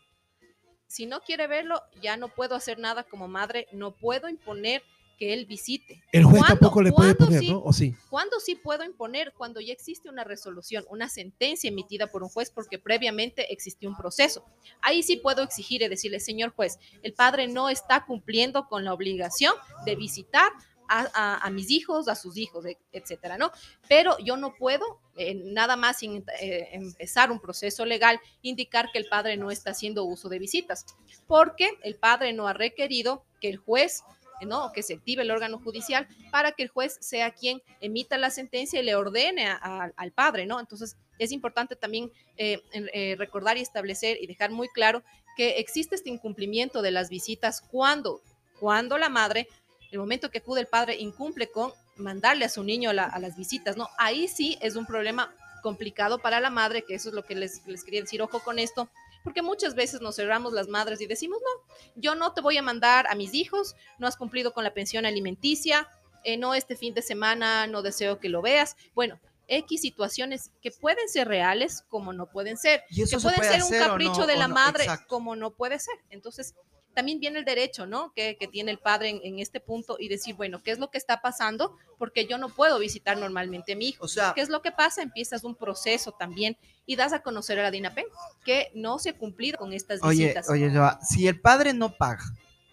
Si 0.93 1.07
no 1.07 1.21
quiere 1.21 1.47
verlo, 1.47 1.81
ya 2.03 2.17
no 2.17 2.27
puedo 2.27 2.53
hacer 2.53 2.77
nada 2.77 3.01
como 3.01 3.27
madre, 3.27 3.67
no 3.71 3.95
puedo 3.95 4.29
imponer 4.29 4.83
que 5.17 5.33
él 5.33 5.47
visite. 5.47 6.03
El 6.11 6.23
juez 6.23 6.43
tampoco 6.47 6.83
le 6.83 6.91
puede 6.91 7.15
poner, 7.15 7.43
¿no? 7.45 7.63
¿O 7.63 7.73
sí? 7.73 7.95
¿Cuándo 8.11 8.39
sí 8.39 8.53
puedo 8.53 8.83
imponer? 8.83 9.33
Cuando 9.35 9.59
ya 9.59 9.73
existe 9.73 10.07
una 10.07 10.23
resolución, 10.23 10.85
una 10.91 11.09
sentencia 11.09 11.67
emitida 11.67 12.11
por 12.11 12.21
un 12.21 12.29
juez 12.29 12.51
porque 12.51 12.77
previamente 12.77 13.51
existió 13.51 13.89
un 13.89 13.97
proceso. 13.97 14.45
Ahí 14.81 15.01
sí 15.01 15.17
puedo 15.17 15.41
exigir 15.41 15.81
y 15.81 15.87
decirle, 15.87 16.19
señor 16.19 16.51
juez, 16.51 16.77
el 17.01 17.13
padre 17.13 17.47
no 17.47 17.69
está 17.69 18.05
cumpliendo 18.05 18.67
con 18.67 18.85
la 18.85 18.93
obligación 18.93 19.55
de 19.87 19.95
visitar 19.95 20.51
a, 20.87 21.49
mis 21.51 21.69
hijos, 21.71 22.07
a 22.07 22.15
sus 22.15 22.37
hijos, 22.37 22.65
etcétera, 22.91 23.37
¿no? 23.37 23.51
Pero 23.87 24.17
yo 24.19 24.37
no 24.37 24.53
puedo, 24.53 24.99
eh, 25.17 25.35
nada 25.35 25.75
más 25.75 25.99
sin 25.99 26.23
eh, 26.39 26.69
empezar 26.71 27.31
un 27.31 27.39
proceso 27.39 27.85
legal, 27.85 28.19
indicar 28.41 28.89
que 28.91 28.99
el 28.99 29.07
padre 29.07 29.37
no 29.37 29.51
está 29.51 29.71
haciendo 29.71 30.03
uso 30.03 30.29
de 30.29 30.39
visitas, 30.39 30.85
porque 31.27 31.77
el 31.83 31.95
padre 31.95 32.33
no 32.33 32.47
ha 32.47 32.53
requerido 32.53 33.23
que 33.39 33.49
el 33.49 33.57
juez 33.57 34.03
¿no? 34.45 34.71
que 34.73 34.83
se 34.83 34.95
active 34.95 35.21
el 35.21 35.31
órgano 35.31 35.57
judicial 35.59 36.07
para 36.31 36.51
que 36.51 36.63
el 36.63 36.69
juez 36.69 36.97
sea 36.99 37.31
quien 37.31 37.61
emita 37.79 38.17
la 38.17 38.29
sentencia 38.29 38.79
y 38.79 38.83
le 38.83 38.95
ordene 38.95 39.47
al 39.47 40.11
padre, 40.11 40.45
¿no? 40.45 40.59
Entonces, 40.59 40.97
es 41.17 41.31
importante 41.31 41.77
también 41.77 42.11
eh, 42.35 43.15
recordar 43.17 43.57
y 43.57 43.61
establecer 43.61 44.17
y 44.19 44.27
dejar 44.27 44.51
muy 44.51 44.67
claro 44.67 45.01
que 45.35 45.59
existe 45.59 45.95
este 45.95 46.09
incumplimiento 46.09 46.81
de 46.81 46.91
las 46.91 47.09
visitas 47.09 47.61
cuando, 47.61 48.21
cuando 48.59 48.97
la 48.97 49.09
madre, 49.09 49.47
el 49.93 49.99
momento 49.99 50.29
que 50.29 50.39
acude 50.39 50.61
el 50.61 50.67
padre, 50.67 50.97
incumple 50.97 51.49
con 51.49 51.71
mandarle 51.95 52.45
a 52.45 52.49
su 52.49 52.63
niño 52.63 52.89
a, 52.89 52.93
las 52.93 53.37
visitas, 53.37 53.77
¿no? 53.77 53.89
Ahí 53.97 54.27
sí 54.27 54.57
es 54.61 54.75
un 54.75 54.85
problema 54.85 55.33
complicado 55.61 56.19
para 56.19 56.39
la 56.39 56.49
madre, 56.49 56.83
que 56.83 56.95
eso 56.95 57.09
es 57.09 57.15
lo 57.15 57.23
que 57.23 57.35
les, 57.35 57.65
les 57.67 57.83
quería 57.83 58.01
decir, 58.01 58.21
ojo 58.21 58.39
con 58.39 58.59
esto, 58.59 58.89
porque 59.23 59.41
muchas 59.41 59.75
veces 59.75 60.01
nos 60.01 60.15
cerramos 60.15 60.51
las 60.51 60.67
madres 60.67 60.99
y 60.99 61.05
decimos, 61.05 61.39
no, 61.41 61.75
yo 61.95 62.15
no 62.15 62.33
te 62.33 62.41
voy 62.41 62.57
a 62.57 62.61
mandar 62.61 63.07
a 63.07 63.15
mis 63.15 63.33
hijos, 63.33 63.75
no 63.99 64.07
has 64.07 64.17
cumplido 64.17 64.51
con 64.51 64.63
la 64.63 64.73
pensión 64.73 65.05
alimenticia, 65.05 65.87
eh, 66.23 66.37
no 66.37 66.55
este 66.55 66.75
fin 66.75 66.93
de 66.93 67.01
semana, 67.01 67.67
no 67.67 67.81
deseo 67.81 68.19
que 68.19 68.29
lo 68.29 68.41
veas. 68.41 68.75
Bueno, 68.95 69.19
X 69.47 69.81
situaciones 69.81 70.51
que 70.61 70.71
pueden 70.71 71.07
ser 71.07 71.27
reales 71.27 71.83
como 71.89 72.13
no 72.13 72.27
pueden 72.27 72.57
ser, 72.57 72.83
¿Y 72.89 73.05
que 73.05 73.17
pueden 73.17 73.43
ser 73.43 73.63
un 73.63 73.87
capricho 73.87 74.25
de 74.25 74.37
la 74.37 74.47
madre 74.47 74.85
como 75.07 75.35
no 75.35 75.51
puede 75.51 75.79
ser. 75.79 75.95
Entonces, 76.09 76.55
también 76.93 77.19
viene 77.19 77.39
el 77.39 77.45
derecho, 77.45 77.85
¿no? 77.85 78.13
Que, 78.13 78.37
tiene 78.51 78.71
el 78.71 78.77
padre 78.77 79.21
en, 79.23 79.39
este 79.39 79.59
punto 79.59 79.97
y 79.99 80.07
decir, 80.09 80.35
bueno, 80.35 80.61
¿qué 80.61 80.71
es 80.71 80.79
lo 80.79 80.89
que 80.91 80.97
está 80.97 81.21
pasando? 81.21 81.75
Porque 81.97 82.25
yo 82.25 82.37
no 82.37 82.49
puedo 82.49 82.79
visitar 82.79 83.17
normalmente 83.17 83.73
a 83.73 83.75
mi 83.75 83.89
hijo. 83.89 84.05
O 84.05 84.07
sea, 84.07 84.33
¿qué 84.33 84.41
es 84.41 84.49
lo 84.49 84.61
que 84.61 84.71
pasa? 84.71 85.01
Empiezas 85.01 85.43
un 85.43 85.55
proceso 85.55 86.11
también 86.11 86.57
y 86.85 86.95
das 86.95 87.13
a 87.13 87.21
conocer 87.21 87.59
a 87.59 87.63
la 87.63 87.71
DINAPEN 87.71 88.05
que 88.45 88.71
no 88.75 88.99
se 88.99 89.09
ha 89.09 89.17
cumplido 89.17 89.57
con 89.57 89.73
estas 89.73 90.01
visitas. 90.01 90.49
Oye, 90.49 90.71
si 91.01 91.27
el 91.27 91.39
padre 91.39 91.73
no 91.73 91.95
paga 91.97 92.23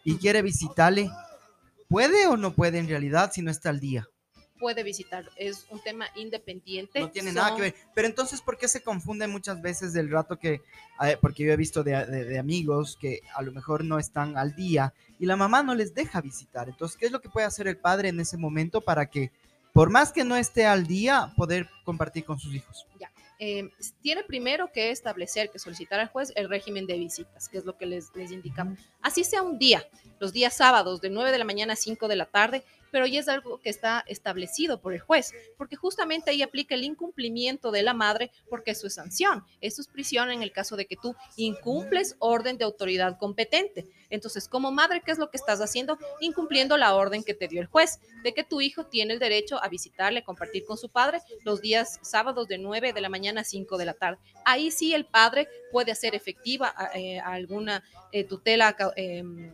y 0.05 0.17
quiere 0.17 0.43
visitarle, 0.43 1.11
¿puede 1.89 2.27
o 2.27 2.37
no 2.37 2.55
puede 2.55 2.79
en 2.79 2.89
realidad 2.89 3.31
si 3.33 3.43
no 3.43 3.51
está 3.51 3.71
al 3.71 3.81
día? 3.81 4.09
Puede 4.61 4.83
visitar, 4.85 5.29
es 5.37 5.67
un 5.71 5.81
tema 5.83 6.07
independiente. 6.15 7.01
No 7.01 7.11
tiene 7.11 7.33
nada 7.33 7.57
que 7.57 7.63
ver. 7.63 7.75
Pero 7.95 8.07
entonces, 8.07 8.41
¿por 8.41 8.57
qué 8.59 8.69
se 8.69 8.83
confunde 8.83 9.27
muchas 9.27 9.61
veces 9.61 9.93
del 9.93 10.11
rato 10.11 10.39
que, 10.39 10.61
eh, 11.03 11.17
porque 11.21 11.45
yo 11.45 11.53
he 11.53 11.57
visto 11.57 11.83
de, 11.83 11.93
de- 12.07 12.25
de 12.25 12.39
amigos 12.39 12.97
que 13.01 13.21
a 13.35 13.43
lo 13.43 13.51
mejor 13.53 13.85
no 13.85 13.99
están 13.99 14.37
al 14.37 14.55
día 14.55 14.93
y 15.19 15.27
la 15.27 15.35
mamá 15.37 15.63
no 15.63 15.75
les 15.75 15.95
deja 15.95 16.21
visitar? 16.21 16.69
Entonces, 16.69 16.97
¿qué 16.97 17.07
es 17.07 17.13
lo 17.13 17.21
que 17.21 17.29
puede 17.31 17.47
hacer 17.47 17.67
el 17.67 17.79
padre 17.79 18.11
en 18.11 18.21
ese 18.21 18.37
momento 18.37 18.81
para 18.83 19.07
que, 19.07 19.33
por 19.73 19.91
más 19.91 20.13
que 20.13 20.23
no 20.25 20.37
esté 20.37 20.67
al 20.67 20.87
día, 20.87 21.33
poder 21.37 21.69
compartir 21.85 22.25
con 22.25 22.39
sus 22.39 22.55
hijos? 22.55 22.87
eh, 23.43 23.71
tiene 24.03 24.23
primero 24.23 24.71
que 24.71 24.91
establecer, 24.91 25.49
que 25.51 25.59
solicitar 25.59 25.99
al 25.99 26.09
juez 26.09 26.31
el 26.37 26.51
régimen 26.51 26.87
de 26.87 26.99
visitas, 26.99 27.49
que 27.49 27.57
es 27.57 27.65
lo 27.65 27.75
que 27.79 27.87
les, 27.87 28.15
les 28.15 28.33
indicamos. 28.33 28.79
Así 29.01 29.25
sea 29.25 29.41
un 29.41 29.59
día, 29.59 29.83
los 30.19 30.35
días 30.35 30.55
sábados 30.55 31.01
de 31.01 31.09
9 31.09 31.33
de 31.33 31.39
la 31.39 31.47
mañana 31.47 31.73
a 31.73 31.77
5 31.77 32.07
de 32.07 32.17
la 32.17 32.27
tarde, 32.27 32.63
pero 32.91 33.07
ya 33.07 33.21
es 33.21 33.29
algo 33.29 33.61
que 33.61 33.71
está 33.71 34.05
establecido 34.07 34.81
por 34.81 34.93
el 34.93 35.01
juez, 35.01 35.33
porque 35.57 35.77
justamente 35.77 36.31
ahí 36.31 36.43
aplica 36.43 36.75
el 36.75 36.85
incumplimiento 36.85 37.71
de 37.71 37.83
la 37.83 37.95
madre, 37.95 38.31
porque 38.49 38.73
eso 38.73 38.87
es 38.87 38.95
sanción, 38.95 39.45
eso 39.61 39.81
es 39.81 39.89
prisión 39.89 40.31
en 40.31 40.43
el 40.43 40.53
caso 40.53 40.77
de 40.77 40.87
que 40.87 40.97
tú 40.97 41.15
incumples 41.37 42.17
orden 42.19 42.59
de 42.59 42.65
autoridad 42.65 43.19
competente. 43.19 43.87
Entonces, 44.11 44.49
como 44.49 44.73
madre, 44.73 45.03
¿qué 45.05 45.13
es 45.13 45.19
lo 45.19 45.31
que 45.31 45.37
estás 45.37 45.61
haciendo? 45.61 45.99
Incumpliendo 46.21 46.77
la 46.77 46.95
orden 46.95 47.23
que 47.23 47.35
te 47.35 47.49
dio 47.49 47.61
el 47.61 47.67
juez, 47.67 48.01
de 48.25 48.35
que 48.35 48.45
tu 48.45 48.61
hijo 48.61 48.85
tiene 48.85 49.15
el 49.15 49.19
derecho 49.21 49.63
a 49.63 49.69
visitarle, 49.69 50.25
compartir 50.25 50.65
con 50.65 50.77
su 50.77 50.89
padre 50.89 51.21
los 51.45 51.61
días 51.61 51.99
sábados 52.03 52.49
de 52.49 52.59
9 52.59 52.93
de 52.93 53.01
la 53.01 53.09
mañana 53.09 53.43
a 53.43 53.45
5 53.45 53.79
de 53.79 53.85
la 53.85 53.95
tarde. 53.95 54.19
Ahí 54.45 54.71
sí 54.71 54.95
el 54.95 55.07
padre 55.07 55.49
puede 55.71 55.93
hacer 55.93 56.15
efectiva 56.15 56.75
eh, 56.95 57.21
alguna 57.21 57.83
eh, 58.13 58.25
tutela 58.25 58.77
em, 58.97 59.53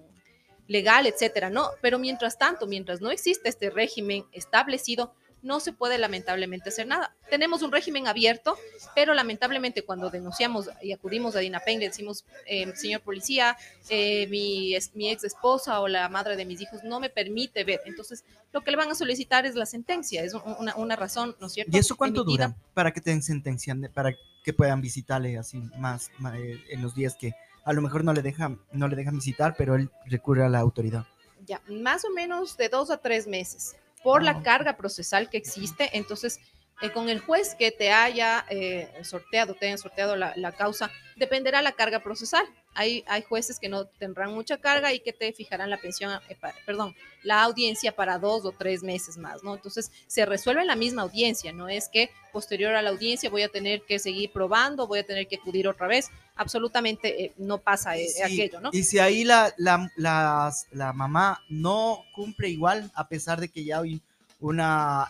legal, 0.69 1.07
etcétera, 1.07 1.51
¿no? 1.51 1.71
Pero 1.81 1.99
mientras 1.99 2.39
tanto, 2.39 2.67
mientras 2.67 3.01
no 3.01 3.11
existe 3.11 3.49
este 3.49 3.71
régimen 3.71 4.25
establecido, 4.33 5.13
no 5.43 5.61
se 5.61 5.73
puede 5.73 5.97
lamentablemente 5.99 6.71
hacer 6.71 6.89
nada. 6.89 7.15
Tenemos 7.31 7.63
un 7.63 7.71
régimen 7.71 8.09
abierto, 8.09 8.57
pero 8.97 9.15
lamentablemente 9.15 9.83
cuando 9.83 10.11
denunciamos 10.11 10.69
y 10.83 10.91
acudimos 10.93 11.37
a 11.37 11.39
DINAPEN, 11.39 11.79
le 11.79 11.87
decimos, 11.89 12.25
eh, 12.47 12.73
señor 12.75 13.03
policía, 13.03 13.57
eh, 13.89 14.27
mi, 14.29 14.75
es- 14.75 14.93
mi 14.97 15.09
ex 15.09 15.23
esposa 15.23 15.79
o 15.81 15.87
la 15.87 16.09
madre 16.09 16.37
de 16.37 16.45
mis 16.47 16.61
hijos 16.63 16.83
no 16.83 16.99
me 16.99 17.11
permite 17.11 17.63
ver. 17.63 17.81
Entonces, 17.85 18.25
lo 18.53 18.63
que 18.63 18.73
le 18.73 18.77
van 18.77 18.91
a 18.91 18.97
solicitar 18.97 19.47
es 19.47 19.55
la 19.55 19.67
sentencia, 19.67 20.25
es 20.25 20.35
un- 20.35 20.43
una, 20.59 20.75
una 20.75 20.97
razón, 20.97 21.37
¿no 21.39 21.47
es 21.47 21.53
cierto? 21.53 21.77
¿Y 21.77 21.79
eso 21.81 21.97
cuánto 21.97 22.23
Emitida. 22.23 22.49
dura 22.49 22.59
para 22.75 22.91
que 22.93 23.01
te 23.01 23.23
sentencian, 23.23 23.89
para 23.95 24.17
que 24.43 24.53
puedan 24.53 24.81
visitarle 24.81 25.39
así 25.39 25.59
más, 25.79 26.11
ma- 26.19 26.37
eh, 26.37 26.59
en 26.71 26.83
los 26.83 26.95
días 26.97 27.15
que 27.15 27.35
a 27.67 27.73
lo 27.73 27.83
mejor 27.83 28.05
no 28.05 28.13
le 28.13 28.23
dejan, 28.23 28.61
no 28.73 28.87
le 28.87 28.95
dejan 28.97 29.17
visitar, 29.17 29.57
pero 29.59 29.75
él 29.75 29.91
recurre 30.07 30.45
a 30.45 30.49
la 30.49 30.61
autoridad? 30.61 31.05
Ya, 31.45 31.61
más 31.69 32.05
o 32.05 32.11
menos 32.11 32.57
de 32.57 32.69
dos 32.69 32.91
a 32.91 32.99
tres 32.99 33.27
meses 33.27 33.77
por 34.05 34.21
Ah, 34.23 34.25
la 34.25 34.39
ok. 34.39 34.45
carga 34.45 34.77
procesal 34.77 35.29
que 35.29 35.37
existe. 35.37 35.91
Entonces, 35.93 36.39
eh, 36.83 36.91
con 36.93 37.09
el 37.09 37.21
juez 37.21 37.55
que 37.55 37.71
te 37.71 37.91
haya 37.91 38.45
eh, 38.51 38.91
sorteado, 39.03 39.55
te 39.55 39.67
hayan 39.67 39.79
sorteado 39.79 40.15
la, 40.17 40.33
la 40.37 40.53
causa, 40.53 40.91
dependerá 41.17 41.63
la 41.63 41.73
carga 41.73 42.01
procesal. 42.01 42.45
Hay, 42.75 43.03
hay 43.09 43.23
jueces 43.23 43.59
que 43.59 43.71
no 43.71 43.87
tendrán 43.87 44.35
mucha 44.35 44.59
carga 44.59 44.93
y 44.93 45.01
que 45.01 45.15
te 45.15 45.33
fijarán 45.33 45.71
la 45.71 45.79
pensión, 45.79 46.13
eh, 46.29 46.37
perdón, 46.67 46.95
la 47.23 47.43
audiencia 47.43 47.97
para 47.97 48.19
dos 48.19 48.45
o 48.45 48.53
tres 48.53 48.83
meses 48.83 49.17
más, 49.17 49.43
¿no? 49.43 49.55
Entonces, 49.55 49.91
se 50.07 50.27
resuelve 50.27 50.61
en 50.61 50.67
la 50.67 50.77
misma 50.77 51.01
audiencia, 51.03 51.53
no 51.55 51.69
es 51.71 51.89
que 51.89 52.11
posterior 52.35 52.75
a 52.75 52.83
la 52.83 52.91
audiencia 52.91 53.31
voy 53.31 53.43
a 53.43 53.49
tener 53.49 53.81
que 53.83 53.99
seguir 53.99 54.31
probando, 54.31 54.87
voy 54.87 54.99
a 54.99 55.07
tener 55.07 55.27
que 55.27 55.37
acudir 55.37 55.67
otra 55.69 55.87
vez. 55.87 56.11
Absolutamente 56.35 57.33
no 57.39 57.57
pasa 57.59 57.95
Sí, 57.95 58.21
aquello, 58.23 58.61
¿no? 58.61 58.69
Y 58.75 58.83
si 58.85 58.99
ahí 58.99 59.25
la, 59.25 59.55
la, 59.57 59.91
las- 59.97 60.67
la 60.73 60.93
mamá 60.93 61.43
no 61.49 62.05
cumple 62.15 62.51
igual, 62.51 62.91
a 62.95 63.09
pesar 63.09 63.41
de 63.41 63.49
que 63.49 63.65
ya 63.65 63.79
hay 63.79 64.03
una, 64.39 65.09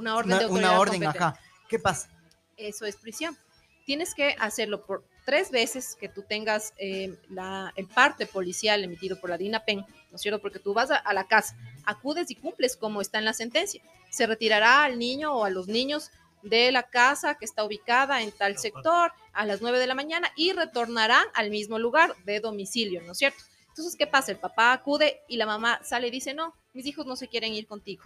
Una 0.00 0.16
orden 0.16 0.32
una, 0.32 0.38
de 0.38 0.46
una 0.46 0.68
autoridad 0.68 0.80
orden, 0.80 1.02
competente. 1.02 1.18
ajá, 1.18 1.40
¿qué 1.68 1.78
pasa? 1.78 2.08
eso 2.56 2.84
es 2.84 2.96
prisión. 2.96 3.36
Tienes 3.84 4.14
que 4.14 4.36
hacerlo 4.38 4.84
por 4.84 5.04
tres 5.24 5.50
veces 5.50 5.96
que 5.98 6.08
tú 6.08 6.22
tengas 6.22 6.74
eh, 6.78 7.18
la, 7.28 7.72
el 7.76 7.86
parte 7.86 8.26
policial 8.26 8.84
emitido 8.84 9.18
por 9.20 9.30
la 9.30 9.38
DINAPEN, 9.38 9.78
¿no 9.78 10.16
es 10.16 10.20
cierto? 10.20 10.40
Porque 10.40 10.58
tú 10.58 10.74
vas 10.74 10.90
a, 10.90 10.96
a 10.96 11.12
la 11.12 11.24
casa, 11.24 11.56
acudes 11.84 12.30
y 12.30 12.34
cumples 12.34 12.76
como 12.76 13.00
está 13.00 13.18
en 13.18 13.24
la 13.24 13.32
sentencia. 13.32 13.82
Se 14.10 14.26
retirará 14.26 14.84
al 14.84 14.98
niño 14.98 15.34
o 15.34 15.44
a 15.44 15.50
los 15.50 15.68
niños 15.68 16.10
de 16.42 16.72
la 16.72 16.84
casa 16.84 17.34
que 17.34 17.44
está 17.44 17.64
ubicada 17.64 18.22
en 18.22 18.32
tal 18.32 18.58
sector 18.58 19.12
a 19.32 19.44
las 19.44 19.60
9 19.60 19.78
de 19.78 19.86
la 19.86 19.94
mañana 19.94 20.32
y 20.36 20.52
retornarán 20.52 21.26
al 21.34 21.50
mismo 21.50 21.78
lugar 21.78 22.14
de 22.24 22.40
domicilio, 22.40 23.02
¿no 23.02 23.12
es 23.12 23.18
cierto? 23.18 23.42
Entonces, 23.68 23.96
¿qué 23.96 24.06
pasa? 24.06 24.32
El 24.32 24.38
papá 24.38 24.72
acude 24.72 25.20
y 25.28 25.36
la 25.36 25.46
mamá 25.46 25.80
sale 25.84 26.08
y 26.08 26.10
dice, 26.10 26.34
no, 26.34 26.54
mis 26.72 26.86
hijos 26.86 27.06
no 27.06 27.16
se 27.16 27.28
quieren 27.28 27.52
ir 27.52 27.66
contigo. 27.66 28.04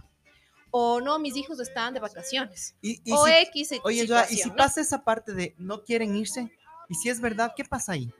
O 0.76 1.00
no, 1.00 1.20
mis 1.20 1.36
hijos 1.36 1.60
están 1.60 1.94
de 1.94 2.00
vacaciones. 2.00 2.74
Y, 2.82 3.00
y 3.04 3.12
o 3.12 3.24
si- 3.26 3.30
X 3.32 3.80
oye, 3.84 4.08
Joa, 4.08 4.26
y 4.28 4.34
si 4.38 4.48
¿no? 4.48 4.56
pasa 4.56 4.80
esa 4.80 5.04
parte 5.04 5.32
de 5.32 5.54
no 5.56 5.84
quieren 5.84 6.16
irse, 6.16 6.50
y 6.88 6.94
si 6.96 7.08
es 7.10 7.20
verdad, 7.20 7.52
¿qué 7.56 7.64
pasa 7.64 7.92
ahí? 7.92 8.12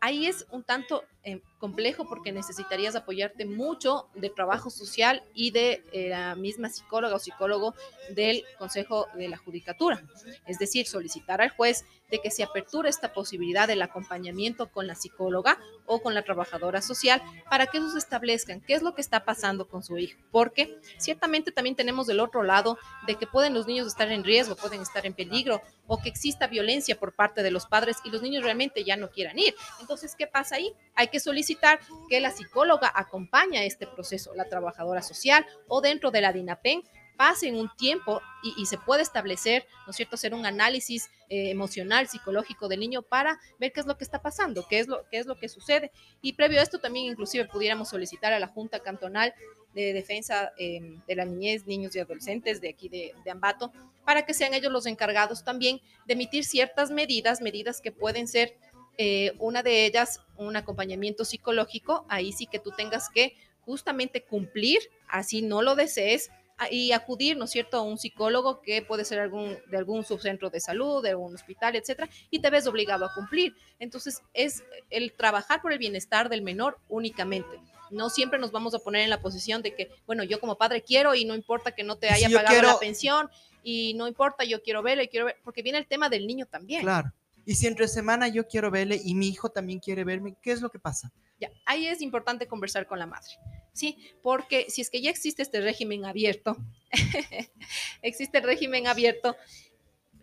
ahí 0.00 0.26
es 0.26 0.44
un 0.50 0.64
tanto 0.64 1.04
eh, 1.28 1.42
complejo 1.58 2.08
porque 2.08 2.32
necesitarías 2.32 2.94
apoyarte 2.94 3.44
mucho 3.44 4.08
de 4.14 4.30
trabajo 4.30 4.70
social 4.70 5.22
y 5.34 5.50
de 5.50 5.82
eh, 5.92 6.08
la 6.08 6.34
misma 6.36 6.68
psicóloga 6.70 7.16
o 7.16 7.18
psicólogo 7.18 7.74
del 8.14 8.44
Consejo 8.58 9.08
de 9.14 9.28
la 9.28 9.36
Judicatura. 9.36 10.02
Es 10.46 10.58
decir, 10.58 10.86
solicitar 10.86 11.40
al 11.42 11.50
juez 11.50 11.84
de 12.10 12.20
que 12.20 12.30
se 12.30 12.42
aperture 12.42 12.88
esta 12.88 13.12
posibilidad 13.12 13.68
del 13.68 13.82
acompañamiento 13.82 14.70
con 14.70 14.86
la 14.86 14.94
psicóloga 14.94 15.58
o 15.84 16.00
con 16.00 16.14
la 16.14 16.22
trabajadora 16.22 16.80
social 16.80 17.20
para 17.50 17.66
que 17.66 17.78
ellos 17.78 17.96
establezcan 17.96 18.60
qué 18.60 18.74
es 18.74 18.82
lo 18.82 18.94
que 18.94 19.02
está 19.02 19.24
pasando 19.24 19.68
con 19.68 19.82
su 19.82 19.98
hijo. 19.98 20.18
Porque 20.30 20.78
ciertamente 20.96 21.52
también 21.52 21.76
tenemos 21.76 22.06
del 22.06 22.20
otro 22.20 22.42
lado 22.42 22.78
de 23.06 23.16
que 23.16 23.26
pueden 23.26 23.52
los 23.52 23.66
niños 23.66 23.86
estar 23.86 24.10
en 24.10 24.24
riesgo, 24.24 24.56
pueden 24.56 24.80
estar 24.80 25.04
en 25.04 25.12
peligro 25.12 25.60
o 25.86 26.00
que 26.00 26.08
exista 26.08 26.46
violencia 26.46 26.98
por 26.98 27.12
parte 27.12 27.42
de 27.42 27.50
los 27.50 27.66
padres 27.66 27.98
y 28.04 28.10
los 28.10 28.22
niños 28.22 28.44
realmente 28.44 28.84
ya 28.84 28.96
no 28.96 29.10
quieran 29.10 29.38
ir. 29.38 29.54
Entonces, 29.80 30.14
¿qué 30.16 30.26
pasa 30.26 30.56
ahí? 30.56 30.72
Hay 30.94 31.08
que 31.08 31.17
solicitar 31.20 31.80
que 32.08 32.20
la 32.20 32.30
psicóloga 32.30 32.92
acompañe 32.94 33.64
este 33.66 33.86
proceso, 33.86 34.34
la 34.34 34.48
trabajadora 34.48 35.02
social 35.02 35.46
o 35.66 35.80
dentro 35.80 36.10
de 36.10 36.20
la 36.20 36.32
DINAPEN 36.32 36.82
pasen 37.18 37.56
un 37.56 37.68
tiempo 37.76 38.22
y, 38.44 38.54
y, 38.62 38.66
se 38.66 38.78
puede 38.78 39.02
establecer, 39.02 39.66
¿no 39.86 39.90
es 39.90 39.96
cierto?, 39.96 40.14
hacer 40.14 40.34
un 40.34 40.46
análisis 40.46 41.10
eh, 41.28 41.50
emocional, 41.50 42.08
psicológico 42.08 42.68
del 42.68 42.78
niño 42.78 43.02
para 43.02 43.40
ver 43.58 43.72
qué 43.72 43.80
es 43.80 43.86
lo 43.86 43.98
que 43.98 44.04
está 44.04 44.22
pasando, 44.22 44.64
qué 44.66 44.78
es 44.78 44.86
lo, 44.86 45.04
qué 45.10 45.18
es 45.18 45.26
lo 45.26 45.36
que 45.36 45.48
sucede. 45.48 45.90
Y 46.22 46.34
previo 46.34 46.60
a 46.60 46.62
esto 46.62 46.78
también 46.78 47.06
inclusive 47.06 47.44
pudiéramos 47.46 47.88
solicitar 47.88 48.32
a 48.32 48.38
la 48.38 48.46
Junta 48.46 48.78
Cantonal 48.80 49.34
de 49.74 49.92
Defensa 49.92 50.52
eh, 50.58 50.96
de 51.06 51.16
la 51.16 51.24
Niñez, 51.24 51.66
Niños 51.66 51.94
y 51.96 51.98
Adolescentes 51.98 52.60
de 52.60 52.68
aquí 52.68 52.88
de, 52.88 53.12
de 53.24 53.30
Ambato, 53.30 53.72
para 54.04 54.24
que 54.24 54.32
sean 54.32 54.54
ellos 54.54 54.72
los 54.72 54.86
encargados 54.86 55.44
también 55.44 55.80
de 56.06 56.14
emitir 56.14 56.44
ciertas 56.44 56.90
medidas, 56.90 57.40
medidas 57.40 57.80
que 57.80 57.90
pueden 57.90 58.28
ser 58.28 58.56
eh, 58.96 59.32
una 59.38 59.62
de 59.62 59.86
ellas, 59.86 60.20
un 60.38 60.56
acompañamiento 60.56 61.24
psicológico, 61.24 62.06
ahí 62.08 62.32
sí 62.32 62.46
que 62.46 62.58
tú 62.58 62.70
tengas 62.70 63.10
que 63.10 63.36
justamente 63.60 64.22
cumplir, 64.22 64.80
así 65.08 65.42
no 65.42 65.60
lo 65.62 65.74
desees, 65.74 66.30
y 66.70 66.92
acudir, 66.92 67.36
¿no 67.36 67.44
es 67.44 67.50
cierto?, 67.50 67.76
a 67.76 67.82
un 67.82 67.98
psicólogo 67.98 68.60
que 68.62 68.82
puede 68.82 69.04
ser 69.04 69.20
algún, 69.20 69.58
de 69.70 69.76
algún 69.76 70.04
subcentro 70.04 70.50
de 70.50 70.58
salud, 70.58 71.02
de 71.02 71.10
algún 71.10 71.34
hospital, 71.34 71.76
etcétera, 71.76 72.08
y 72.30 72.40
te 72.40 72.50
ves 72.50 72.66
obligado 72.66 73.04
a 73.04 73.14
cumplir. 73.14 73.54
Entonces, 73.78 74.22
es 74.34 74.64
el 74.90 75.12
trabajar 75.12 75.62
por 75.62 75.72
el 75.72 75.78
bienestar 75.78 76.28
del 76.28 76.42
menor 76.42 76.78
únicamente. 76.88 77.60
No 77.90 78.10
siempre 78.10 78.38
nos 78.38 78.50
vamos 78.50 78.74
a 78.74 78.80
poner 78.80 79.02
en 79.02 79.10
la 79.10 79.22
posición 79.22 79.62
de 79.62 79.74
que, 79.74 79.90
bueno, 80.06 80.24
yo 80.24 80.40
como 80.40 80.56
padre 80.56 80.82
quiero 80.82 81.14
y 81.14 81.24
no 81.24 81.34
importa 81.34 81.72
que 81.72 81.84
no 81.84 81.96
te 81.96 82.08
haya 82.08 82.28
Si 82.28 82.34
pagado 82.34 82.54
quiero... 82.54 82.68
la 82.68 82.78
pensión 82.78 83.30
y 83.62 83.94
no 83.94 84.08
importa, 84.08 84.44
yo 84.44 84.62
quiero 84.62 84.82
verle, 84.82 85.08
quiero 85.08 85.26
ver, 85.26 85.36
porque 85.44 85.62
viene 85.62 85.78
el 85.78 85.86
tema 85.86 86.08
del 86.08 86.26
niño 86.26 86.46
también. 86.46 86.82
Claro. 86.82 87.12
Y 87.48 87.54
si 87.54 87.66
entre 87.66 87.88
semana 87.88 88.28
yo 88.28 88.46
quiero 88.46 88.70
verle 88.70 89.00
y 89.02 89.14
mi 89.14 89.26
hijo 89.26 89.48
también 89.48 89.80
quiere 89.80 90.04
verme, 90.04 90.36
¿qué 90.42 90.52
es 90.52 90.60
lo 90.60 90.68
que 90.68 90.78
pasa? 90.78 91.10
Ya, 91.40 91.50
ahí 91.64 91.86
es 91.86 92.02
importante 92.02 92.46
conversar 92.46 92.86
con 92.86 92.98
la 92.98 93.06
madre. 93.06 93.30
Sí, 93.72 93.96
porque 94.22 94.66
si 94.68 94.82
es 94.82 94.90
que 94.90 95.00
ya 95.00 95.08
existe 95.08 95.40
este 95.40 95.62
régimen 95.62 96.04
abierto, 96.04 96.58
existe 98.02 98.36
el 98.36 98.44
régimen 98.44 98.86
abierto, 98.86 99.34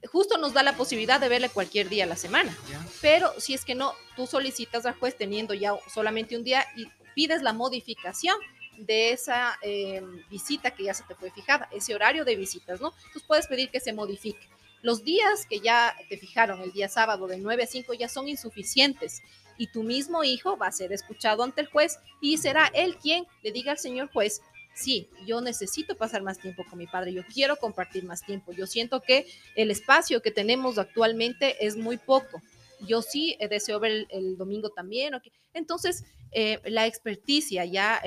justo 0.05 0.37
nos 0.37 0.53
da 0.53 0.61
la 0.61 0.77
posibilidad 0.77 1.19
de 1.19 1.27
verle 1.27 1.49
cualquier 1.49 1.89
día 1.89 2.03
a 2.03 2.07
la 2.07 2.15
semana. 2.15 2.55
Pero 3.01 3.31
si 3.39 3.55
es 3.55 3.65
que 3.65 3.73
no, 3.73 3.93
tú 4.15 4.27
solicitas 4.27 4.85
al 4.85 4.93
juez 4.93 5.17
teniendo 5.17 5.55
ya 5.55 5.73
solamente 5.91 6.37
un 6.37 6.43
día 6.43 6.63
y 6.77 6.85
pides 7.15 7.41
la 7.41 7.53
modificación 7.53 8.37
de 8.77 9.13
esa 9.13 9.57
eh, 9.63 10.03
visita 10.29 10.75
que 10.75 10.83
ya 10.83 10.93
se 10.93 11.03
te 11.05 11.15
fue 11.15 11.31
fijada, 11.31 11.67
ese 11.71 11.95
horario 11.95 12.23
de 12.23 12.35
visitas, 12.35 12.81
¿no? 12.81 12.93
Tú 13.13 13.19
puedes 13.25 13.47
pedir 13.47 13.71
que 13.71 13.79
se 13.79 13.93
modifique. 13.93 14.47
Los 14.85 15.03
días 15.03 15.47
que 15.49 15.61
ya 15.61 15.95
te 16.09 16.15
fijaron, 16.15 16.61
el 16.61 16.71
día 16.71 16.87
sábado 16.87 17.25
de 17.25 17.39
9 17.39 17.63
a 17.63 17.65
5, 17.65 17.95
ya 17.95 18.07
son 18.07 18.27
insuficientes 18.27 19.23
y 19.57 19.65
tu 19.71 19.81
mismo 19.81 20.23
hijo 20.23 20.57
va 20.57 20.67
a 20.67 20.71
ser 20.71 20.93
escuchado 20.93 21.41
ante 21.41 21.61
el 21.61 21.67
juez 21.67 21.97
y 22.21 22.37
será 22.37 22.67
él 22.67 22.95
quien 22.97 23.25
le 23.41 23.51
diga 23.51 23.71
al 23.71 23.79
señor 23.79 24.11
juez, 24.13 24.43
sí, 24.75 25.09
yo 25.25 25.41
necesito 25.41 25.97
pasar 25.97 26.21
más 26.21 26.37
tiempo 26.37 26.63
con 26.69 26.77
mi 26.77 26.85
padre, 26.85 27.13
yo 27.13 27.23
quiero 27.33 27.55
compartir 27.55 28.03
más 28.03 28.21
tiempo, 28.21 28.51
yo 28.51 28.67
siento 28.67 29.01
que 29.01 29.25
el 29.55 29.71
espacio 29.71 30.21
que 30.21 30.29
tenemos 30.29 30.77
actualmente 30.77 31.65
es 31.65 31.77
muy 31.77 31.97
poco. 31.97 32.39
Yo 32.81 33.01
sí 33.01 33.35
eh, 33.39 33.47
deseo 33.47 33.79
ver 33.79 34.07
el, 34.09 34.37
domingo 34.37 34.69
también. 34.69 35.13
Entonces, 35.53 36.03
eh, 36.31 36.59
la 36.65 36.85
experticia, 36.85 37.63
ya 37.65 38.01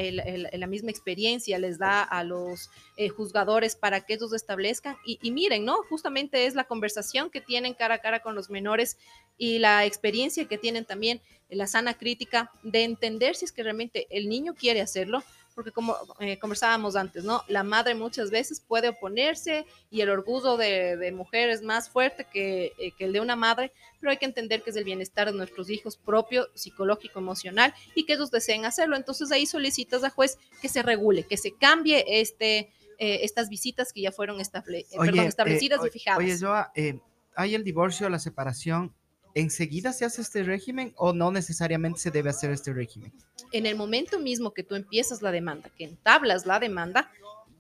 la 0.53 0.67
misma 0.67 0.91
experiencia 0.91 1.59
les 1.59 1.79
da 1.79 2.03
a 2.03 2.25
los 2.25 2.71
eh, 2.97 3.09
juzgadores 3.09 3.77
para 3.77 4.03
que 4.03 4.15
ellos 4.15 4.33
establezcan 4.35 4.97
y, 5.07 5.19
y, 5.23 5.31
miren, 5.31 5.65
¿no? 5.65 5.79
Justamente 5.89 6.47
es 6.47 6.55
la 6.55 6.65
conversación 6.65 7.31
que 7.31 7.41
tienen 7.41 7.75
cara 7.75 7.95
a 7.95 7.99
cara 7.99 8.21
con 8.21 8.35
los 8.35 8.51
menores 8.51 8.99
y 9.39 9.59
la 9.59 9.87
experiencia 9.87 10.47
que 10.47 10.59
tienen 10.59 10.85
también, 10.85 11.23
la 11.49 11.67
sana 11.67 11.95
crítica 11.95 12.51
de 12.63 12.85
entender 12.85 13.35
si 13.35 13.47
es 13.47 13.53
que 13.53 13.63
realmente 13.63 14.07
el 14.11 14.29
niño 14.29 14.55
quiere 14.55 14.83
hacerlo, 14.83 15.23
porque 15.59 15.73
como 15.73 15.97
eh, 16.21 16.39
conversábamos 16.39 16.95
antes, 16.95 17.25
¿no? 17.25 17.43
La 17.49 17.65
madre 17.65 17.97
muchas 17.97 18.31
veces 18.31 18.61
puede 18.61 18.91
oponerse 18.91 19.67
y 19.91 20.03
el 20.03 20.09
orgullo 20.09 20.57
de, 20.57 20.97
de 20.97 21.11
mujer 21.11 21.51
es 21.51 21.63
más 21.63 21.91
fuerte 21.91 22.29
que, 22.33 22.67
eh, 22.79 22.93
que, 22.97 23.07
el 23.07 23.13
de 23.13 23.21
una 23.21 23.35
madre, 23.35 23.73
pero 23.99 24.13
hay 24.13 24.19
que 24.19 24.25
entender 24.25 24.63
que 24.63 24.71
es 24.71 24.77
el 24.77 24.85
bienestar 24.85 25.33
de 25.33 25.37
nuestros 25.37 25.69
hijos 25.69 25.97
propio, 25.97 26.47
psicológico, 26.55 27.19
emocional 27.19 27.75
y 27.97 28.07
que 28.07 28.13
ellos 28.13 28.31
deseen 28.31 28.67
hacerlo. 28.67 28.95
Entonces 28.95 29.33
ahí 29.33 29.47
solicitas 29.47 30.05
a 30.05 30.11
juez 30.11 30.39
que 30.63 30.69
se 30.69 30.81
regule, 30.81 31.25
que 31.25 31.37
se 31.37 31.57
cambie 31.57 32.05
este, 32.07 32.71
eh, 33.01 33.19
estas 33.23 33.49
visitas 33.49 33.93
que 33.93 34.03
ya 34.03 34.13
fueron 34.13 34.41
estable, 34.41 34.87
perdón, 34.97 35.27
establecidas 35.27 35.85
y 35.85 35.91
fijadas. 35.91 36.21
Oye, 36.21 36.39
Joa, 36.39 36.71
hay 37.35 37.55
el 37.57 37.65
divorcio, 37.65 38.09
la 38.09 38.21
separación 38.21 38.95
¿enseguida 39.41 39.93
se 39.93 40.05
hace 40.05 40.23
este 40.23 40.43
régimen 40.43 40.93
o 40.97 41.13
no 41.13 41.31
necesariamente 41.31 42.01
se 42.01 42.11
debe 42.11 42.31
hacer 42.31 42.51
este 42.51 42.73
régimen? 42.73 43.13
En 43.53 43.67
el 43.67 43.77
momento 43.77 44.19
mismo 44.19 44.53
que 44.53 44.63
tú 44.63 44.75
empiezas 44.75 45.23
la 45.23 45.31
demanda, 45.31 45.71
que 45.77 45.85
entablas 45.85 46.47
la 46.47 46.59
demanda, 46.59 47.11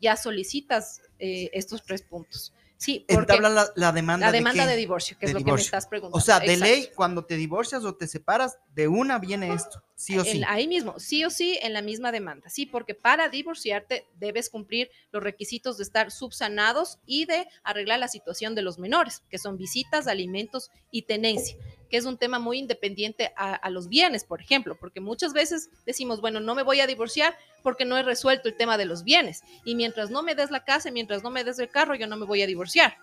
ya 0.01 0.17
solicitas 0.17 1.01
eh, 1.19 1.51
estos 1.53 1.85
tres 1.85 2.03
puntos. 2.03 2.53
Sí, 2.79 3.05
porque 3.13 3.41
la, 3.41 3.73
la, 3.75 3.93
demanda. 3.93 4.27
La 4.27 4.33
demanda 4.33 4.65
de, 4.65 4.77
divorcio, 4.77 5.19
que 5.19 5.27
es 5.27 5.33
lo 5.33 5.41
que 5.41 5.53
me 5.53 5.61
estás 5.61 5.89
preguntando. 5.89 6.17
O 6.17 6.21
sea, 6.21 6.39
de 6.39 6.57
ley, 6.57 6.91
cuando 6.95 7.25
te 7.25 7.35
divorcias 7.35 7.85
o 7.85 7.97
te 7.97 8.07
separas, 8.07 8.57
de 8.73 8.87
una 8.87 9.19
viene 9.19 9.53
esto, 9.53 9.83
sí 9.97 10.17
o 10.17 10.23
sí. 10.23 10.43
ahí 10.47 10.69
mismo, 10.69 10.97
sí 11.01 11.25
o 11.25 11.31
sí, 11.31 11.59
en 11.61 11.73
la 11.73 11.83
misma 11.83 12.13
demanda. 12.13 12.49
Sí, 12.49 12.67
porque 12.67 12.95
para 12.95 13.29
divorciarte 13.29 14.07
debes 14.21 14.49
cumplir 14.49 14.91
los 15.11 15.25
requisitos 15.25 15.77
de 15.77 15.83
estar 15.83 16.13
subsanados 16.13 17.01
y 17.05 17.25
de 17.25 17.49
arreglar 17.65 17.99
la 17.99 18.07
situación 18.07 18.55
de 18.55 18.63
los 18.63 18.79
menores, 18.79 19.25
que 19.29 19.39
son 19.39 19.59
visitas, 19.59 20.07
alimentos 20.07 20.71
y 20.93 21.03
tenencia 21.03 21.57
que 21.89 21.97
es 21.97 22.05
un 22.05 22.19
tema 22.19 22.39
muy 22.39 22.59
independiente 22.59 23.33
a, 23.37 23.69
los 23.71 23.89
bienes, 23.89 24.25
por 24.25 24.41
ejemplo, 24.41 24.77
porque 24.79 25.01
muchas 25.01 25.33
veces 25.33 25.71
decimos, 25.87 26.21
bueno, 26.21 26.41
no 26.41 26.55
me 26.55 26.63
voy 26.63 26.81
a 26.81 26.87
divorciar 26.87 27.37
porque 27.63 27.85
no 27.85 27.97
he 27.97 28.03
resuelto 28.03 28.49
el 28.49 28.57
tema 28.57 28.79
de 28.79 28.85
los 28.85 29.05
bienes. 29.05 29.43
Y 29.65 29.75
mientras 29.75 30.11
no 30.11 30.23
me 30.23 30.35
des 30.35 30.51
la 30.51 30.65
casa, 30.65 30.91
mientras 30.91 31.23
no 31.23 31.31
me 31.31 31.45
des 31.45 31.59
el 31.59 31.69
carro, 31.69 31.95
yo 31.95 32.07
no 32.07 32.17
me 32.17 32.27
voy 32.27 32.43
a 32.43 32.47
divorciar. 32.47 32.97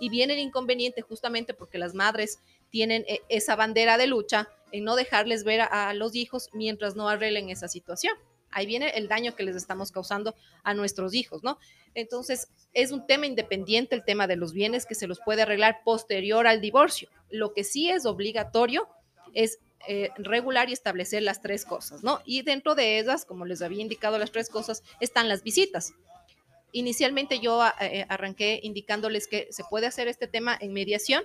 Y 0.00 0.08
viene 0.08 0.34
el 0.34 0.40
inconveniente 0.40 1.02
justamente 1.02 1.54
porque 1.54 1.78
las 1.78 1.94
madres 1.94 2.40
tienen 2.70 3.04
eh, 3.08 3.20
esa 3.28 3.56
bandera 3.56 3.98
de 3.98 4.06
lucha 4.06 4.48
en 4.72 4.84
no 4.84 4.96
dejarles 4.96 5.44
ver 5.44 5.62
a 5.62 5.92
los 5.94 6.14
hijos 6.14 6.48
mientras 6.52 6.96
no 6.96 7.08
arreglen 7.08 7.50
esa 7.50 7.68
situación. 7.68 8.14
Ahí 8.50 8.66
viene 8.66 8.90
el 8.90 9.08
daño 9.08 9.34
que 9.34 9.42
les 9.42 9.56
estamos 9.56 9.92
causando 9.92 10.34
a 10.62 10.74
nuestros 10.74 11.14
hijos, 11.14 11.42
¿no? 11.42 11.58
Entonces, 11.94 12.48
es 12.72 12.92
un 12.92 13.06
tema 13.06 13.26
independiente 13.26 13.94
el 13.94 14.04
tema 14.04 14.26
de 14.26 14.36
los 14.36 14.52
bienes 14.52 14.86
que 14.86 14.94
se 14.94 15.06
los 15.06 15.20
puede 15.20 15.42
arreglar 15.42 15.82
posterior 15.84 16.46
al 16.46 16.60
divorcio. 16.60 17.08
Lo 17.30 17.52
que 17.52 17.64
sí 17.64 17.90
es 17.90 18.06
obligatorio 18.06 18.88
es 19.34 19.58
eh, 19.88 20.10
regular 20.18 20.68
y 20.68 20.72
establecer 20.72 21.22
las 21.22 21.40
tres 21.40 21.64
cosas, 21.64 22.02
¿no? 22.02 22.20
Y 22.24 22.42
dentro 22.42 22.74
de 22.74 22.98
ellas, 22.98 23.24
como 23.24 23.46
les 23.46 23.62
había 23.62 23.80
indicado 23.80 24.18
las 24.18 24.30
tres 24.30 24.50
cosas, 24.50 24.82
están 25.00 25.28
las 25.28 25.42
visitas. 25.42 25.94
Inicialmente 26.72 27.40
yo 27.40 27.64
eh, 27.80 28.04
arranqué 28.08 28.60
indicándoles 28.62 29.26
que 29.26 29.48
se 29.50 29.64
puede 29.64 29.86
hacer 29.86 30.06
este 30.06 30.28
tema 30.28 30.56
en 30.60 30.72
mediación, 30.72 31.24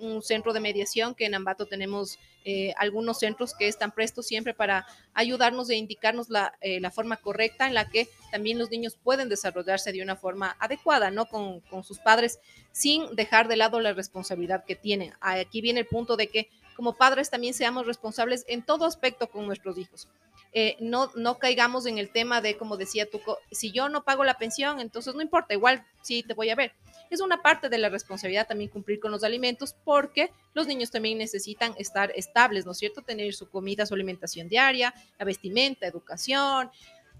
un 0.00 0.22
centro 0.22 0.52
de 0.52 0.60
mediación 0.60 1.14
que 1.14 1.26
en 1.26 1.34
Ambato 1.34 1.66
tenemos 1.66 2.18
eh, 2.44 2.74
algunos 2.76 3.18
centros 3.20 3.54
que 3.54 3.68
están 3.68 3.92
prestos 3.92 4.26
siempre 4.26 4.52
para 4.52 4.86
ayudarnos 5.14 5.70
e 5.70 5.76
indicarnos 5.76 6.28
la, 6.28 6.54
eh, 6.60 6.80
la, 6.80 6.90
forma 6.90 7.16
correcta 7.16 7.66
en 7.68 7.74
la 7.74 7.88
que 7.88 8.08
también 8.30 8.58
los 8.58 8.70
niños 8.70 8.98
pueden 9.02 9.28
desarrollarse 9.28 9.92
de 9.92 10.02
una 10.02 10.16
forma 10.16 10.56
adecuada, 10.58 11.10
¿no? 11.10 11.26
Con, 11.26 11.60
con 11.60 11.84
sus 11.84 11.98
padres, 11.98 12.40
sin 12.72 13.14
dejar 13.14 13.46
de 13.46 13.56
lado 13.56 13.78
la 13.80 13.92
responsabilidad 13.92 14.64
que 14.64 14.74
tienen. 14.74 15.12
Aquí 15.20 15.60
viene 15.60 15.80
el 15.80 15.86
punto 15.86 16.16
de 16.16 16.26
que 16.26 16.48
como 16.74 16.94
padres 16.94 17.30
también 17.30 17.54
seamos 17.54 17.86
responsables 17.86 18.44
en 18.48 18.62
todo 18.62 18.86
aspecto 18.86 19.28
con 19.28 19.46
nuestros 19.46 19.78
hijos. 19.78 20.08
Eh, 20.54 20.76
no, 20.80 21.10
no 21.14 21.38
caigamos 21.38 21.86
en 21.86 21.98
el 21.98 22.10
tema 22.10 22.40
de, 22.40 22.58
como 22.58 22.76
decía 22.76 23.08
tú, 23.08 23.20
si 23.50 23.72
yo 23.72 23.88
no 23.88 24.04
pago 24.04 24.22
la 24.22 24.38
pensión, 24.38 24.80
entonces 24.80 25.14
no 25.14 25.22
importa, 25.22 25.54
igual 25.54 25.86
sí 26.02 26.22
te 26.22 26.34
voy 26.34 26.50
a 26.50 26.54
ver 26.54 26.72
es 27.14 27.20
una 27.20 27.42
parte 27.42 27.68
de 27.68 27.78
la 27.78 27.90
responsabilidad 27.90 28.46
también 28.46 28.70
cumplir 28.70 28.98
con 28.98 29.10
los 29.10 29.22
alimentos 29.22 29.74
porque 29.84 30.30
los 30.54 30.66
niños 30.66 30.90
también 30.90 31.18
necesitan 31.18 31.74
estar 31.78 32.10
estables, 32.16 32.64
¿no 32.64 32.72
es 32.72 32.78
cierto? 32.78 33.02
Tener 33.02 33.34
su 33.34 33.50
comida, 33.50 33.84
su 33.84 33.94
alimentación 33.94 34.48
diaria, 34.48 34.94
la 35.18 35.26
vestimenta, 35.26 35.86
educación 35.86 36.70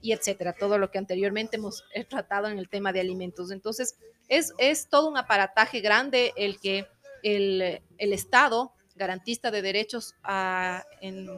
y 0.00 0.12
etcétera, 0.12 0.54
todo 0.54 0.78
lo 0.78 0.90
que 0.90 0.98
anteriormente 0.98 1.56
hemos 1.56 1.84
tratado 2.08 2.48
en 2.48 2.58
el 2.58 2.68
tema 2.68 2.92
de 2.92 3.00
alimentos. 3.00 3.50
Entonces, 3.50 3.96
es, 4.28 4.54
es 4.58 4.88
todo 4.88 5.08
un 5.08 5.18
aparataje 5.18 5.80
grande 5.80 6.32
el 6.36 6.58
que 6.58 6.86
el, 7.22 7.82
el 7.98 8.12
Estado 8.12 8.72
garantista 8.96 9.50
de 9.50 9.62
derechos 9.62 10.14
ha 10.22 10.84
en, 11.00 11.28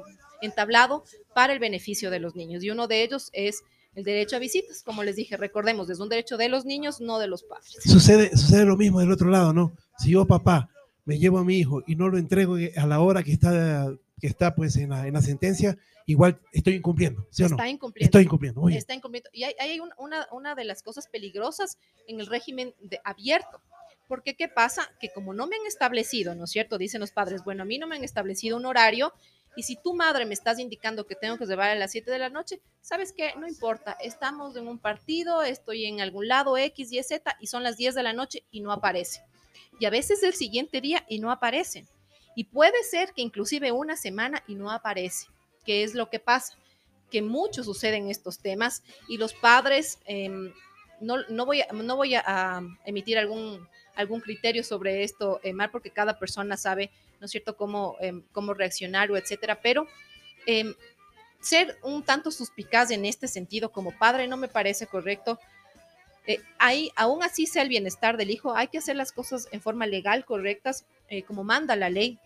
entablado 0.44 1.04
para 1.34 1.52
el 1.52 1.58
beneficio 1.58 2.10
de 2.10 2.20
los 2.20 2.36
niños. 2.36 2.62
Y 2.62 2.70
uno 2.70 2.86
de 2.86 3.02
ellos 3.02 3.30
es 3.32 3.62
el 3.94 4.04
derecho 4.04 4.36
a 4.36 4.38
visitas, 4.40 4.82
como 4.82 5.04
les 5.04 5.16
dije, 5.16 5.36
recordemos, 5.36 5.88
es 5.88 6.00
un 6.00 6.08
derecho 6.08 6.36
de 6.36 6.48
los 6.48 6.64
niños, 6.64 7.00
no 7.00 7.18
de 7.18 7.28
los 7.28 7.44
padres. 7.44 7.76
Sucede, 7.84 8.36
sucede 8.36 8.64
lo 8.64 8.76
mismo 8.76 9.00
del 9.00 9.12
otro 9.12 9.28
lado, 9.28 9.52
¿no? 9.52 9.76
Si 9.98 10.10
yo, 10.10 10.26
papá, 10.26 10.68
me 11.04 11.18
llevo 11.18 11.38
a 11.38 11.44
mi 11.44 11.58
hijo 11.58 11.82
y 11.86 11.96
no 11.96 12.08
lo 12.08 12.18
entrego 12.18 12.56
a 12.76 12.86
la 12.86 13.00
hora 13.00 13.22
que 13.22 13.32
está, 13.32 13.94
que 14.20 14.26
está 14.26 14.54
pues 14.54 14.76
en 14.76 14.90
la, 14.90 15.06
en 15.06 15.14
la 15.14 15.22
sentencia, 15.22 15.78
igual 16.06 16.40
estoy 16.52 16.74
incumpliendo, 16.74 17.26
¿sí 17.30 17.44
o 17.44 17.48
no? 17.48 17.56
Está 17.56 17.68
incumpliendo. 17.68 18.06
Estoy 18.06 18.22
incumpliendo. 18.24 18.68
Está 18.68 18.94
incumpliendo. 18.94 19.30
Y 19.32 19.44
hay, 19.44 19.54
hay 19.60 19.80
una, 19.80 20.26
una, 20.32 20.54
de 20.54 20.64
las 20.64 20.82
cosas 20.82 21.06
peligrosas 21.08 21.78
en 22.06 22.20
el 22.20 22.26
régimen 22.26 22.74
de 22.80 23.00
abierto. 23.04 23.60
Porque, 24.06 24.34
¿qué 24.34 24.48
pasa? 24.48 24.90
Que 25.00 25.10
como 25.10 25.32
no 25.32 25.46
me 25.46 25.56
han 25.56 25.66
establecido, 25.66 26.34
¿no 26.34 26.44
es 26.44 26.50
cierto? 26.50 26.76
Dicen 26.76 27.00
los 27.00 27.12
padres, 27.12 27.42
bueno, 27.42 27.62
a 27.62 27.66
mí 27.66 27.78
no 27.78 27.86
me 27.86 27.96
han 27.96 28.04
establecido 28.04 28.58
un 28.58 28.66
horario 28.66 29.14
y 29.56 29.62
si 29.62 29.76
tu 29.76 29.94
madre 29.94 30.24
me 30.26 30.34
estás 30.34 30.58
indicando 30.58 31.06
que 31.06 31.14
tengo 31.14 31.38
que 31.38 31.46
llevar 31.46 31.70
a 31.70 31.74
las 31.74 31.92
7 31.92 32.10
de 32.10 32.18
la 32.18 32.28
noche, 32.28 32.60
¿sabes 32.80 33.12
qué? 33.12 33.34
No 33.36 33.46
importa, 33.46 33.96
estamos 34.00 34.56
en 34.56 34.66
un 34.66 34.78
partido, 34.78 35.42
estoy 35.42 35.86
en 35.86 36.00
algún 36.00 36.28
lado 36.28 36.56
X, 36.56 36.92
Y, 36.92 37.02
Z 37.02 37.36
y 37.40 37.46
son 37.46 37.62
las 37.62 37.76
10 37.76 37.94
de 37.94 38.02
la 38.02 38.12
noche 38.12 38.44
y 38.50 38.60
no 38.60 38.72
aparece. 38.72 39.20
Y 39.78 39.86
a 39.86 39.90
veces 39.90 40.22
el 40.22 40.34
siguiente 40.34 40.80
día 40.80 41.04
y 41.08 41.18
no 41.18 41.30
aparecen. 41.30 41.86
Y 42.34 42.44
puede 42.44 42.82
ser 42.82 43.12
que 43.12 43.22
inclusive 43.22 43.70
una 43.70 43.96
semana 43.96 44.42
y 44.48 44.56
no 44.56 44.70
aparece. 44.70 45.28
¿Qué 45.64 45.84
es 45.84 45.94
lo 45.94 46.10
que 46.10 46.18
pasa? 46.18 46.56
Que 47.10 47.22
mucho 47.22 47.62
sucede 47.62 47.96
en 47.96 48.10
estos 48.10 48.38
temas 48.38 48.82
y 49.08 49.18
los 49.18 49.34
padres, 49.34 49.98
em, 50.04 50.52
no, 51.00 51.18
no, 51.28 51.46
voy, 51.46 51.62
a, 51.62 51.68
no 51.72 51.96
voy 51.96 52.14
a, 52.16 52.60
emitir 52.84 53.18
algún, 53.18 53.68
algún 53.94 54.20
criterio 54.20 54.64
sobre 54.64 55.04
esto, 55.04 55.40
eh, 55.42 55.52
Mar, 55.52 55.70
porque 55.70 55.90
cada 55.90 56.18
persona 56.18 56.56
sabe 56.56 56.90
¿no 57.20 57.26
es 57.26 57.30
cierto?, 57.30 57.56
cómo, 57.56 57.96
em, 58.00 58.22
cómo 58.32 58.54
reaccionar 58.54 59.10
o 59.10 59.16
etcétera, 59.16 59.60
pero 59.62 59.86
em, 60.46 60.74
ser 61.40 61.78
un 61.82 62.02
tanto 62.02 62.30
suspicaz 62.30 62.90
en 62.90 63.04
este 63.04 63.28
sentido 63.28 63.70
como 63.70 63.96
padre 63.96 64.26
no 64.26 64.36
me 64.36 64.48
parece 64.48 64.86
correcto. 64.86 65.38
Eh, 66.26 66.40
ahí, 66.58 66.90
aún 66.96 67.22
así 67.22 67.46
sea 67.46 67.62
el 67.62 67.68
bienestar 67.68 68.16
del 68.16 68.30
hijo, 68.30 68.56
hay 68.56 68.68
que 68.68 68.78
hacer 68.78 68.96
las 68.96 69.12
cosas 69.12 69.48
en 69.52 69.60
forma 69.60 69.86
legal, 69.86 70.24
correctas, 70.24 70.86
eh, 71.08 71.22
como 71.22 71.44
manda 71.44 71.76
la 71.76 71.90
ley. 71.90 72.18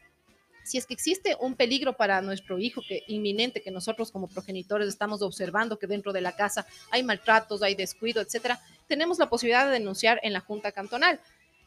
Si 0.62 0.78
es 0.78 0.86
que 0.86 0.94
existe 0.94 1.36
un 1.40 1.54
peligro 1.54 1.94
para 1.94 2.20
nuestro 2.20 2.58
hijo 2.58 2.82
que 2.86 3.02
inminente 3.08 3.62
que 3.62 3.70
nosotros 3.70 4.12
como 4.12 4.28
progenitores 4.28 4.86
estamos 4.86 5.22
observando 5.22 5.78
que 5.78 5.86
dentro 5.86 6.12
de 6.12 6.20
la 6.20 6.36
casa 6.36 6.66
hay 6.90 7.02
maltratos, 7.02 7.62
hay 7.62 7.74
descuido, 7.74 8.20
etcétera, 8.20 8.60
tenemos 8.86 9.18
la 9.18 9.28
posibilidad 9.28 9.66
de 9.66 9.72
denunciar 9.72 10.20
en 10.22 10.32
la 10.32 10.40
Junta 10.40 10.70
Cantonal 10.70 11.20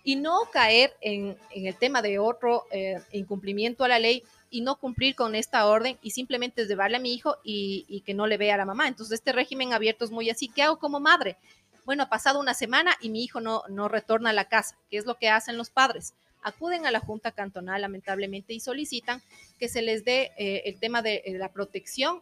y 0.03 0.15
no 0.15 0.39
caer 0.51 0.95
en, 1.01 1.37
el 1.53 1.75
tema 1.75 2.01
de 2.01 2.19
otro 2.19 2.65
eh, 2.71 2.99
incumplimiento 3.11 3.83
a 3.83 3.87
la 3.87 3.99
ley 3.99 4.23
y 4.49 4.61
no 4.61 4.77
cumplir 4.77 5.15
con 5.15 5.35
esta 5.35 5.67
orden 5.67 5.97
y 6.01 6.11
simplemente 6.11 6.65
llevarle 6.65 6.97
a 6.97 6.99
mi 6.99 7.13
hijo 7.13 7.37
y, 7.43 8.03
que 8.05 8.13
no 8.13 8.27
le 8.27 8.37
vea 8.37 8.55
a 8.55 8.57
la 8.57 8.65
mamá. 8.65 8.87
Entonces, 8.87 9.19
este 9.19 9.31
régimen 9.31 9.73
abierto 9.73 10.03
es 10.03 10.11
muy 10.11 10.29
así. 10.29 10.49
¿Qué 10.49 10.63
hago 10.63 10.79
como 10.79 10.99
madre? 10.99 11.37
Bueno, 11.85 12.03
ha 12.03 12.09
pasado 12.09 12.39
una 12.39 12.53
semana 12.53 12.95
y 13.01 13.09
mi 13.09 13.23
hijo 13.23 13.39
no, 13.39 13.63
no 13.69 13.87
retorna 13.87 14.31
a 14.31 14.33
la 14.33 14.45
casa. 14.45 14.77
¿Qué 14.89 14.97
es 14.97 15.05
lo 15.05 15.15
que 15.15 15.29
hacen 15.29 15.57
los 15.57 15.69
padres? 15.69 16.13
Acuden 16.43 16.85
a 16.85 16.91
la 16.91 16.99
Junta 16.99 17.31
Cantonal, 17.31 17.81
lamentablemente, 17.81 18.53
y 18.53 18.59
solicitan 18.59 19.21
que 19.59 19.69
se 19.69 19.81
les 19.81 20.03
dé 20.03 20.31
eh, 20.37 20.63
el 20.65 20.79
tema 20.79 21.01
de 21.01 21.21
eh, 21.25 21.33
la 21.37 21.51
protección 21.51 22.21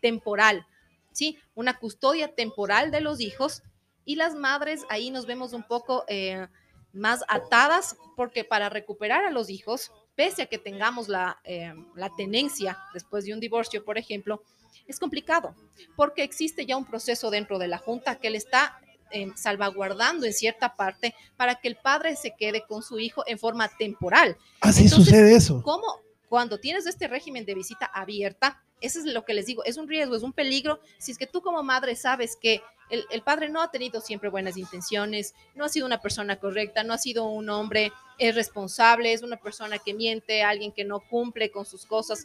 temporal, 0.00 0.66
¿sí? 1.10 1.36
Una 1.56 1.78
custodia 1.78 2.32
temporal 2.32 2.92
de 2.92 3.00
los 3.00 3.20
hijos 3.20 3.62
y 4.04 4.16
las 4.16 4.34
madres, 4.34 4.84
ahí 4.88 5.10
nos 5.10 5.26
vemos 5.26 5.52
un 5.52 5.62
poco 5.64 6.04
más 6.92 7.24
atadas, 7.28 7.96
porque 8.16 8.44
para 8.44 8.68
recuperar 8.68 9.24
a 9.24 9.30
los 9.30 9.50
hijos, 9.50 9.92
pese 10.14 10.42
a 10.42 10.46
que 10.46 10.58
tengamos 10.58 11.08
la, 11.08 11.38
eh, 11.44 11.72
la 11.94 12.14
tenencia 12.16 12.78
después 12.92 13.24
de 13.24 13.34
un 13.34 13.40
divorcio, 13.40 13.84
por 13.84 13.98
ejemplo, 13.98 14.42
es 14.86 14.98
complicado, 14.98 15.54
porque 15.96 16.22
existe 16.22 16.66
ya 16.66 16.76
un 16.76 16.86
proceso 16.86 17.30
dentro 17.30 17.58
de 17.58 17.68
la 17.68 17.78
Junta 17.78 18.16
que 18.16 18.30
le 18.30 18.38
está 18.38 18.80
eh, 19.10 19.28
salvaguardando 19.36 20.26
en 20.26 20.32
cierta 20.32 20.76
parte 20.76 21.14
para 21.36 21.54
que 21.54 21.68
el 21.68 21.76
padre 21.76 22.16
se 22.16 22.34
quede 22.36 22.64
con 22.66 22.82
su 22.82 22.98
hijo 22.98 23.22
en 23.26 23.38
forma 23.38 23.68
temporal. 23.78 24.36
Así 24.60 24.88
sucede 24.88 25.34
eso. 25.34 25.62
¿Cómo? 25.62 26.00
Cuando 26.28 26.58
tienes 26.58 26.86
este 26.86 27.08
régimen 27.08 27.44
de 27.44 27.54
visita 27.54 27.86
abierta, 27.86 28.62
eso 28.80 29.00
es 29.00 29.06
lo 29.06 29.24
que 29.24 29.34
les 29.34 29.46
digo, 29.46 29.64
es 29.64 29.76
un 29.76 29.88
riesgo, 29.88 30.14
es 30.14 30.22
un 30.22 30.32
peligro. 30.32 30.80
Si 30.98 31.12
es 31.12 31.18
que 31.18 31.26
tú 31.26 31.42
como 31.42 31.62
madre 31.62 31.96
sabes 31.96 32.36
que 32.36 32.62
el, 32.90 33.04
el, 33.10 33.22
padre 33.22 33.48
no 33.48 33.60
ha 33.60 33.70
tenido 33.70 34.00
siempre 34.00 34.28
buenas 34.28 34.56
intenciones, 34.56 35.34
no 35.54 35.64
ha 35.64 35.68
sido 35.68 35.86
una 35.86 36.00
persona 36.00 36.38
correcta, 36.38 36.84
no 36.84 36.94
ha 36.94 36.98
sido 36.98 37.26
un 37.26 37.50
hombre 37.50 37.92
es 38.18 38.34
responsable, 38.34 39.12
es 39.12 39.22
una 39.22 39.36
persona 39.36 39.78
que 39.78 39.94
miente, 39.94 40.42
alguien 40.42 40.72
que 40.72 40.84
no 40.84 41.00
cumple 41.00 41.50
con 41.50 41.64
sus 41.64 41.86
cosas. 41.86 42.24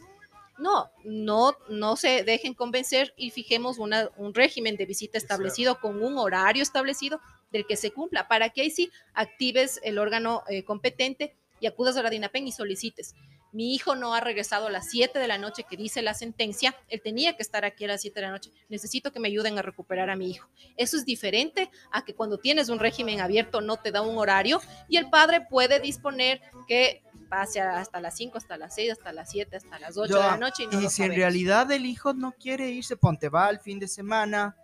No, 0.58 0.90
no, 1.04 1.56
no 1.68 1.96
se 1.96 2.22
dejen 2.22 2.54
convencer 2.54 3.12
y 3.16 3.30
fijemos 3.30 3.78
una, 3.78 4.10
un 4.16 4.34
régimen 4.34 4.76
de 4.76 4.86
visita 4.86 5.18
establecido 5.18 5.80
con 5.80 6.02
un 6.02 6.16
horario 6.18 6.62
establecido 6.62 7.20
del 7.50 7.66
que 7.66 7.76
se 7.76 7.92
cumpla, 7.92 8.28
para 8.28 8.50
que 8.50 8.62
ahí 8.62 8.70
sí 8.70 8.90
actives 9.14 9.80
el 9.82 9.98
órgano 9.98 10.42
eh, 10.48 10.64
competente 10.64 11.34
y 11.60 11.66
acudas 11.66 11.96
a 11.96 12.02
la 12.02 12.10
DINAPEN 12.10 12.48
y 12.48 12.52
solicites. 12.52 13.14
Mi 13.54 13.72
hijo 13.72 13.94
no 13.94 14.14
ha 14.14 14.20
regresado 14.20 14.66
a 14.66 14.70
las 14.70 14.90
7 14.90 15.18
de 15.18 15.28
la 15.28 15.38
noche 15.38 15.62
que 15.62 15.76
dice 15.76 16.02
la 16.02 16.12
sentencia, 16.12 16.74
él 16.88 17.00
tenía 17.00 17.36
que 17.36 17.42
estar 17.42 17.64
aquí 17.64 17.84
a 17.84 17.88
las 17.88 18.00
7 18.02 18.20
de 18.20 18.26
la 18.26 18.32
noche, 18.32 18.50
necesito 18.68 19.12
que 19.12 19.20
me 19.20 19.28
ayuden 19.28 19.56
a 19.58 19.62
recuperar 19.62 20.10
a 20.10 20.16
mi 20.16 20.28
hijo. 20.28 20.48
Eso 20.76 20.96
es 20.96 21.04
diferente 21.04 21.70
a 21.92 22.04
que 22.04 22.14
cuando 22.14 22.38
tienes 22.38 22.68
un 22.68 22.80
régimen 22.80 23.20
abierto 23.20 23.60
no 23.60 23.76
te 23.76 23.92
da 23.92 24.02
un 24.02 24.18
horario 24.18 24.60
y 24.88 24.96
el 24.96 25.08
padre 25.08 25.40
puede 25.48 25.78
disponer 25.78 26.42
que 26.66 27.02
pase 27.30 27.60
hasta 27.60 28.00
las 28.00 28.16
5, 28.16 28.38
hasta 28.38 28.56
las 28.56 28.74
6, 28.74 28.90
hasta 28.92 29.12
las 29.12 29.30
7, 29.30 29.56
hasta 29.56 29.78
las 29.78 29.96
8 29.96 30.10
Yo- 30.10 30.16
de 30.16 30.22
la 30.22 30.36
noche. 30.36 30.64
Y, 30.64 30.66
no 30.66 30.80
y 30.80 30.82
lo 30.82 30.90
si 30.90 31.04
en 31.04 31.14
realidad 31.14 31.70
el 31.70 31.86
hijo 31.86 32.12
no 32.12 32.32
quiere 32.32 32.68
irse, 32.70 32.96
ponte 32.96 33.28
va 33.28 33.50
el 33.50 33.60
fin 33.60 33.78
de 33.78 33.86
semana. 33.86 34.56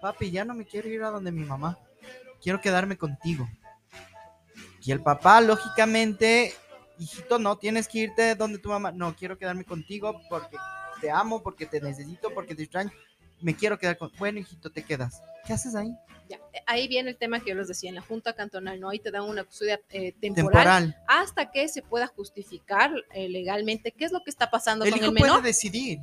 Papi, 0.00 0.30
ya 0.30 0.44
no 0.44 0.54
me 0.54 0.64
quiero 0.64 0.88
ir 0.88 1.02
a 1.02 1.10
donde 1.10 1.30
mi 1.32 1.44
mamá. 1.44 1.78
Quiero 2.42 2.60
quedarme 2.60 2.96
contigo. 2.96 3.46
Y 4.82 4.90
el 4.90 5.00
papá, 5.02 5.40
lógicamente, 5.40 6.54
hijito, 6.98 7.38
no 7.38 7.56
tienes 7.56 7.88
que 7.88 7.98
irte 8.00 8.34
donde 8.34 8.58
tu 8.58 8.68
mamá. 8.68 8.92
No, 8.92 9.14
quiero 9.16 9.36
quedarme 9.38 9.64
contigo 9.64 10.20
porque 10.28 10.56
te 11.00 11.10
amo, 11.10 11.42
porque 11.42 11.66
te 11.66 11.80
necesito, 11.80 12.32
porque 12.34 12.54
te 12.54 12.62
extraño. 12.62 12.90
Me 13.40 13.56
quiero 13.56 13.78
quedar 13.78 13.98
con. 13.98 14.10
Bueno, 14.18 14.38
hijito, 14.38 14.70
te 14.70 14.84
quedas. 14.84 15.20
¿Qué 15.46 15.52
haces 15.52 15.74
ahí? 15.74 15.92
Ya, 16.28 16.38
Ahí 16.66 16.86
viene 16.86 17.10
el 17.10 17.16
tema 17.16 17.40
que 17.40 17.50
yo 17.50 17.56
les 17.56 17.66
decía, 17.68 17.88
en 17.88 17.96
la 17.96 18.00
Junta 18.02 18.32
Cantonal, 18.34 18.78
¿no? 18.78 18.88
Ahí 18.90 19.00
te 19.00 19.10
dan 19.10 19.22
una 19.24 19.42
custodia 19.42 19.80
eh, 19.90 20.12
temporal, 20.12 20.92
Temporal. 20.94 20.96
hasta 21.08 21.50
que 21.50 21.66
se 21.68 21.82
pueda 21.82 22.06
justificar 22.06 22.92
eh, 23.12 23.28
legalmente 23.28 23.90
qué 23.90 24.04
es 24.04 24.12
lo 24.12 24.22
que 24.22 24.30
está 24.30 24.48
pasando 24.50 24.84
El 24.84 24.92
con 24.92 25.00
hijo 25.00 25.08
el 25.10 25.14
puede 25.16 25.30
menor. 25.32 25.42
decidir 25.42 25.98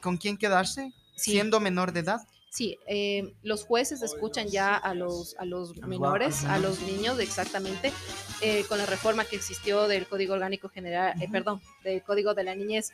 con 0.00 0.16
quién 0.16 0.36
quedarse, 0.38 0.92
Sí. 1.16 1.32
siendo 1.32 1.58
menor 1.58 1.92
de 1.92 2.00
edad. 2.00 2.20
Sí, 2.48 2.78
eh, 2.86 3.34
los 3.42 3.64
jueces 3.64 4.00
escuchan 4.02 4.48
ya 4.48 4.74
a 4.76 4.94
los, 4.94 5.36
a 5.38 5.44
los 5.44 5.76
menores, 5.76 6.44
a 6.44 6.58
los 6.58 6.80
niños, 6.80 7.18
exactamente, 7.20 7.92
eh, 8.40 8.64
con 8.68 8.78
la 8.78 8.86
reforma 8.86 9.24
que 9.26 9.36
existió 9.36 9.86
del 9.88 10.06
Código 10.06 10.32
Orgánico 10.34 10.68
General, 10.70 11.20
eh, 11.20 11.28
perdón, 11.30 11.60
del 11.84 12.02
Código 12.02 12.32
de 12.34 12.44
la 12.44 12.54
Niñez. 12.54 12.92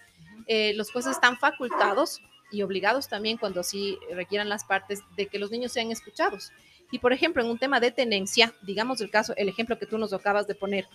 Eh, 0.49 0.73
los 0.75 0.91
jueces 0.91 1.13
están 1.13 1.39
facultados 1.39 2.21
y 2.51 2.63
obligados 2.63 3.09
también, 3.09 3.37
cuando 3.37 3.61
así 3.61 3.99
requieran 4.11 4.49
las 4.49 4.65
partes, 4.65 5.01
de 5.17 5.27
que 5.29 5.39
los 5.39 5.51
niños 5.53 5.71
sean 5.73 5.93
escuchados. 5.93 6.51
Y, 6.91 6.99
por 6.99 7.13
ejemplo, 7.13 7.43
en 7.43 7.49
un 7.49 7.59
tema 7.59 7.79
de 7.79 7.93
tenencia, 7.93 8.53
digamos 8.63 9.01
el 9.01 9.11
caso, 9.11 9.33
el 9.37 9.49
ejemplo 9.49 9.79
que 9.79 9.87
tú 9.87 9.97
nos 9.97 10.13
acabas 10.13 10.47
de 10.49 10.55
poner, 10.57 10.89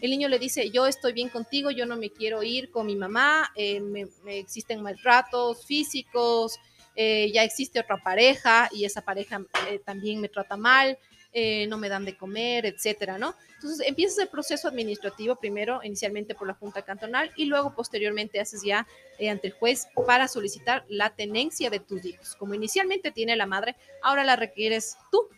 el 0.00 0.10
niño 0.10 0.28
le 0.28 0.38
dice, 0.38 0.70
yo 0.70 0.86
estoy 0.86 1.12
bien 1.12 1.28
contigo, 1.28 1.70
yo 1.70 1.84
no 1.84 1.96
me 1.96 2.10
quiero 2.10 2.42
ir 2.42 2.70
con 2.70 2.86
mi 2.86 2.96
mamá, 2.96 3.50
eh, 3.54 3.80
me- 3.80 4.08
me 4.24 4.38
existen 4.38 4.80
maltratos 4.80 5.66
físicos, 5.66 6.58
eh, 7.00 7.30
ya 7.32 7.44
existe 7.44 7.78
otra 7.78 7.96
pareja 8.02 8.68
y 8.72 8.84
esa 8.84 9.02
pareja 9.02 9.40
eh, 9.70 9.78
también 9.84 10.20
me 10.20 10.28
trata 10.28 10.56
mal, 10.56 10.98
eh, 11.32 11.68
no 11.68 11.78
me 11.78 11.88
dan 11.88 12.04
de 12.04 12.16
comer, 12.16 12.66
etcétera, 12.66 13.18
¿no? 13.18 13.36
Entonces 13.54 13.86
empiezas 13.86 14.18
el 14.18 14.28
proceso 14.28 14.66
administrativo 14.66 15.36
primero, 15.36 15.80
inicialmente 15.84 16.34
por 16.34 16.48
la 16.48 16.54
Junta 16.54 16.82
Cantonal 16.82 17.30
y 17.36 17.44
luego 17.44 17.72
posteriormente 17.72 18.40
haces 18.40 18.62
ya 18.64 18.86
eh, 19.20 19.30
ante 19.30 19.46
el 19.46 19.52
juez 19.52 19.86
para 20.06 20.26
solicitar 20.26 20.84
la 20.88 21.10
tenencia 21.10 21.70
de 21.70 21.78
tus 21.78 22.04
hijos. 22.04 22.34
Como 22.34 22.54
inicialmente 22.54 23.12
tiene 23.12 23.36
la 23.36 23.46
madre, 23.46 23.76
ahora 24.02 24.24
la 24.24 24.34
requieres 24.34 24.96
tú 25.12 25.28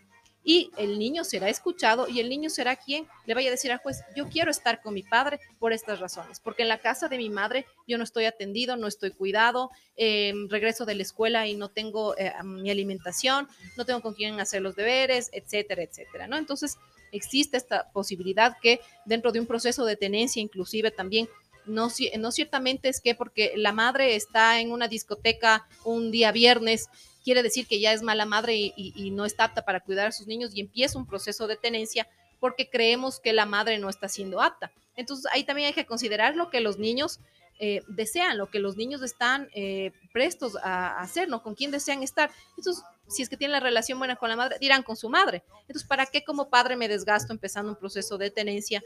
y 0.51 0.73
el 0.77 0.99
niño 0.99 1.23
será 1.23 1.49
escuchado 1.49 2.09
y 2.09 2.19
el 2.19 2.29
niño 2.29 2.51
será 2.51 2.75
quien 2.75 3.07
le 3.25 3.35
vaya 3.35 3.51
a 3.51 3.51
decir 3.53 3.71
al 3.71 3.79
juez, 3.79 4.03
yo 4.17 4.29
quiero 4.29 4.51
estar 4.51 4.83
con 4.83 4.95
mi 4.95 5.05
padre 5.05 5.39
por 5.61 5.73
estas 5.73 6.01
razones, 6.01 6.41
porque 6.41 6.63
en 6.63 6.69
la 6.69 6.79
casa 6.79 7.07
de 7.07 7.19
mi 7.19 7.31
madre 7.31 7.67
yo 7.87 7.99
no 7.99 8.03
estoy 8.03 8.25
atendido, 8.25 8.75
no 8.77 8.89
estoy 8.89 9.13
cuidado, 9.13 9.71
eh, 9.97 10.35
regreso 10.49 10.87
de 10.87 10.97
la 10.97 11.03
escuela 11.03 11.47
y 11.47 11.55
no 11.55 11.69
tengo 11.69 12.17
eh, 12.19 12.33
mi 12.43 12.69
alimentación, 12.69 13.47
no 13.77 13.85
tengo 13.85 14.01
con 14.01 14.13
quién 14.13 14.41
hacer 14.41 14.61
los 14.61 14.75
deberes, 14.75 15.31
etcétera, 15.33 15.85
etcétera, 15.85 16.27
¿no? 16.27 16.37
Entonces 16.37 16.79
existe 17.13 17.57
esta 17.57 17.89
posibilidad 17.93 18.57
que 18.61 18.81
dentro 19.05 19.31
de 19.31 19.39
un 19.39 19.47
proceso 19.47 19.85
de 19.85 19.95
tenencia 19.95 20.43
inclusive 20.43 20.91
también 20.91 21.29
no, 21.65 21.91
no 22.19 22.33
ciertamente 22.33 22.89
es 22.89 23.01
que 23.01 23.15
porque 23.15 23.53
la 23.55 23.71
madre 23.73 24.17
está 24.17 24.61
en 24.61 24.73
una 24.73 24.89
discoteca 24.89 25.69
un 25.85 26.11
día 26.11 26.33
viernes, 26.33 26.89
quiere 27.22 27.42
decir 27.42 27.66
que 27.66 27.80
ya 27.80 27.92
es 27.92 28.02
mala 28.02 28.24
madre 28.24 28.54
y, 28.54 29.11
no 29.11 29.24
está 29.24 29.44
apta 29.44 29.64
para 29.64 29.80
cuidar 29.80 30.09
a 30.09 30.12
sus 30.12 30.26
niños 30.26 30.52
y 30.54 30.61
empieza 30.61 30.98
un 30.98 31.06
proceso 31.06 31.46
de 31.46 31.56
tenencia 31.56 32.09
porque 32.38 32.68
creemos 32.70 33.20
que 33.20 33.33
la 33.33 33.46
madre 33.46 33.78
no 33.78 33.88
está 33.88 34.09
siendo 34.09 34.40
apta. 34.40 34.72
Entonces 34.96 35.26
ahí 35.33 35.44
también 35.44 35.68
hay 35.68 35.74
que 35.74 35.87
considerar 35.87 36.37
lo 36.37 36.50
que 36.50 36.61
los 36.61 36.78
niños 36.78 37.20
eh, 37.59 37.83
desean, 37.88 38.38
lo 38.38 38.50
que 38.50 38.59
los 38.59 38.76
niños 38.76 39.02
están 39.02 39.50
eh, 39.54 39.92
prestos 40.12 40.56
a, 40.56 40.98
a 40.98 41.00
hacer, 41.02 41.28
¿no? 41.28 41.42
Con 41.42 41.54
quién 41.54 41.70
desean 41.70 42.02
estar. 42.02 42.30
Entonces, 42.56 42.83
si 43.06 43.22
es 43.22 43.28
que 43.28 43.37
tienen 43.37 43.52
la 43.52 43.61
relación 43.61 43.98
buena 43.98 44.16
con 44.16 44.30
la 44.30 44.37
madre, 44.37 44.56
dirán 44.59 44.83
con 44.83 44.96
su 44.96 45.11
madre. 45.11 45.42
Entonces, 45.62 45.87
¿para 45.87 46.06
qué 46.06 46.24
como 46.24 46.48
padre 46.48 46.76
me 46.76 46.88
desgasto 46.88 47.33
empezando 47.33 47.72
un 47.72 47.78
proceso 47.78 48.16
de 48.16 48.30
tenencia 48.30 48.83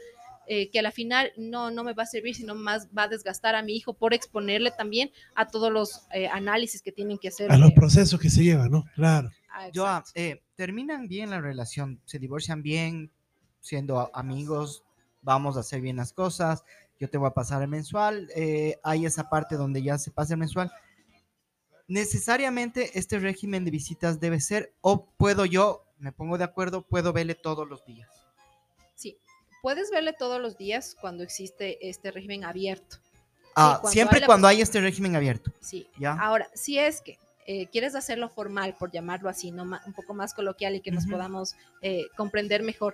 eh, 0.47 0.69
que 0.69 0.79
a 0.79 0.81
la 0.81 0.91
final 0.91 1.31
no, 1.37 1.71
no 1.71 1.83
me 1.83 1.93
va 1.93 2.03
a 2.03 2.07
servir, 2.07 2.35
sino 2.35 2.55
más 2.55 2.87
va 2.95 3.03
a 3.03 3.07
desgastar 3.07 3.55
a 3.55 3.61
mi 3.61 3.75
hijo 3.75 3.93
por 3.93 4.13
exponerle 4.13 4.71
también 4.71 5.11
a 5.35 5.47
todos 5.47 5.71
los 5.71 6.07
eh, 6.13 6.27
análisis 6.27 6.81
que 6.81 6.91
tienen 6.91 7.17
que 7.17 7.29
hacer? 7.29 7.51
A 7.51 7.57
los 7.57 7.71
procesos 7.73 8.19
que 8.19 8.29
se 8.29 8.43
llevan, 8.43 8.71
¿no? 8.71 8.85
Claro. 8.95 9.29
ah, 9.49 9.69
Joa, 9.73 9.99
exacto. 9.99 10.19
eh, 10.19 10.43
terminan 10.55 11.07
bien 11.07 11.29
la 11.29 11.41
relación, 11.41 12.01
se 12.05 12.19
divorcian 12.19 12.61
bien, 12.61 13.11
siendo 13.59 14.11
amigos, 14.13 14.83
vamos 15.21 15.57
a 15.57 15.61
hacer 15.61 15.81
bien 15.81 15.97
las 15.97 16.13
cosas, 16.13 16.63
yo 16.99 17.09
te 17.09 17.17
voy 17.17 17.27
a 17.27 17.33
pasar 17.33 17.61
el 17.61 17.67
mensual, 17.67 18.29
eh, 18.35 18.77
hay 18.83 19.05
esa 19.05 19.29
parte 19.29 19.55
donde 19.55 19.81
ya 19.81 19.97
se 19.97 20.11
pasa 20.11 20.33
el 20.33 20.39
mensual. 20.39 20.71
Necesariamente 21.87 22.97
este 22.97 23.19
régimen 23.19 23.65
de 23.65 23.71
visitas 23.71 24.19
debe 24.19 24.39
ser, 24.39 24.73
o 24.81 25.05
puedo 25.17 25.45
yo, 25.45 25.85
me 25.97 26.11
pongo 26.11 26.37
de 26.37 26.43
acuerdo, 26.43 26.83
puedo 26.83 27.11
verle 27.11 27.35
todos 27.35 27.67
los 27.67 27.83
días. 27.85 28.24
Puedes 29.65 29.89
verle 29.89 30.13
todos 30.13 30.39
los 30.39 30.59
días 30.59 30.95
cuando 31.01 31.23
existe 31.23 31.89
este 31.89 32.11
régimen 32.11 32.43
abierto. 32.43 32.97
Ah, 33.55 33.79
cuando 33.81 33.93
siempre 33.93 34.19
hay 34.19 34.25
cuando 34.27 34.47
hay 34.47 34.61
este 34.61 34.79
régimen 34.79 35.15
abierto. 35.15 35.51
Sí. 35.59 35.87
¿Ya? 35.97 36.11
Ahora, 36.11 36.47
si 36.53 36.77
es 36.77 37.01
que 37.01 37.17
eh, 37.47 37.65
quieres 37.71 37.95
hacerlo 37.95 38.29
formal, 38.29 38.75
por 38.77 38.91
llamarlo 38.91 39.27
así, 39.27 39.49
no 39.49 39.63
un 39.63 39.93
poco 39.93 40.13
más 40.13 40.35
coloquial 40.35 40.75
y 40.75 40.81
que 40.81 40.91
nos 40.91 41.07
podamos 41.07 41.55
eh, 41.81 42.05
comprender 42.15 42.61
mejor, 42.61 42.93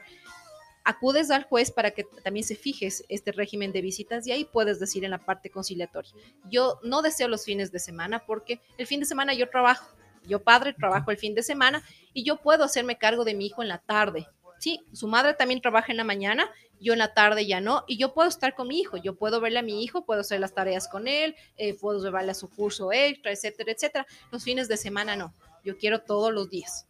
acudes 0.85 1.29
al 1.29 1.43
juez 1.43 1.71
para 1.71 1.91
que 1.91 2.05
también 2.23 2.45
se 2.45 2.55
fijes 2.55 3.03
este 3.09 3.33
régimen 3.33 3.73
de 3.73 3.81
visitas 3.81 4.25
y 4.25 4.31
ahí 4.31 4.45
puedes 4.45 4.79
decir 4.79 5.03
en 5.03 5.11
la 5.11 5.25
parte 5.25 5.49
conciliatoria. 5.49 6.13
Yo 6.49 6.79
no 6.83 7.01
deseo 7.01 7.27
los 7.27 7.43
fines 7.43 7.73
de 7.73 7.79
semana 7.79 8.23
porque 8.25 8.61
el 8.77 8.87
fin 8.87 9.01
de 9.01 9.05
semana 9.05 9.33
yo 9.33 9.49
trabajo. 9.49 9.93
Yo 10.23 10.41
padre 10.41 10.71
trabajo 10.71 11.11
el 11.11 11.17
fin 11.17 11.35
de 11.35 11.43
semana 11.43 11.83
y 12.13 12.23
yo 12.23 12.37
puedo 12.37 12.63
hacerme 12.63 12.97
cargo 12.97 13.25
de 13.25 13.33
mi 13.33 13.47
hijo 13.47 13.61
en 13.61 13.67
la 13.67 13.79
tarde. 13.79 14.25
Sí, 14.61 14.79
su 14.93 15.07
madre 15.07 15.33
también 15.33 15.59
trabaja 15.59 15.91
en 15.91 15.97
la 15.97 16.03
mañana, 16.03 16.51
yo 16.79 16.93
en 16.93 16.99
la 16.99 17.15
tarde 17.15 17.47
ya 17.47 17.59
no, 17.61 17.83
y 17.87 17.97
yo 17.97 18.13
puedo 18.13 18.29
estar 18.29 18.53
con 18.53 18.67
mi 18.67 18.79
hijo, 18.79 18.95
yo 18.95 19.15
puedo 19.15 19.41
verle 19.41 19.57
a 19.57 19.63
mi 19.63 19.83
hijo, 19.83 20.05
puedo 20.05 20.21
hacer 20.21 20.39
las 20.39 20.53
tareas 20.53 20.87
con 20.87 21.07
él, 21.07 21.35
eh, 21.57 21.73
puedo 21.73 21.99
llevarle 21.99 22.29
a 22.29 22.35
su 22.35 22.47
curso 22.47 22.91
extra, 22.93 23.31
etcétera, 23.31 23.71
etcétera. 23.71 24.05
Los 24.31 24.43
fines 24.43 24.67
de 24.67 24.77
semana 24.77 25.15
no, 25.15 25.33
yo 25.65 25.79
quiero 25.79 26.01
todos 26.01 26.31
los 26.31 26.51
días. 26.51 26.85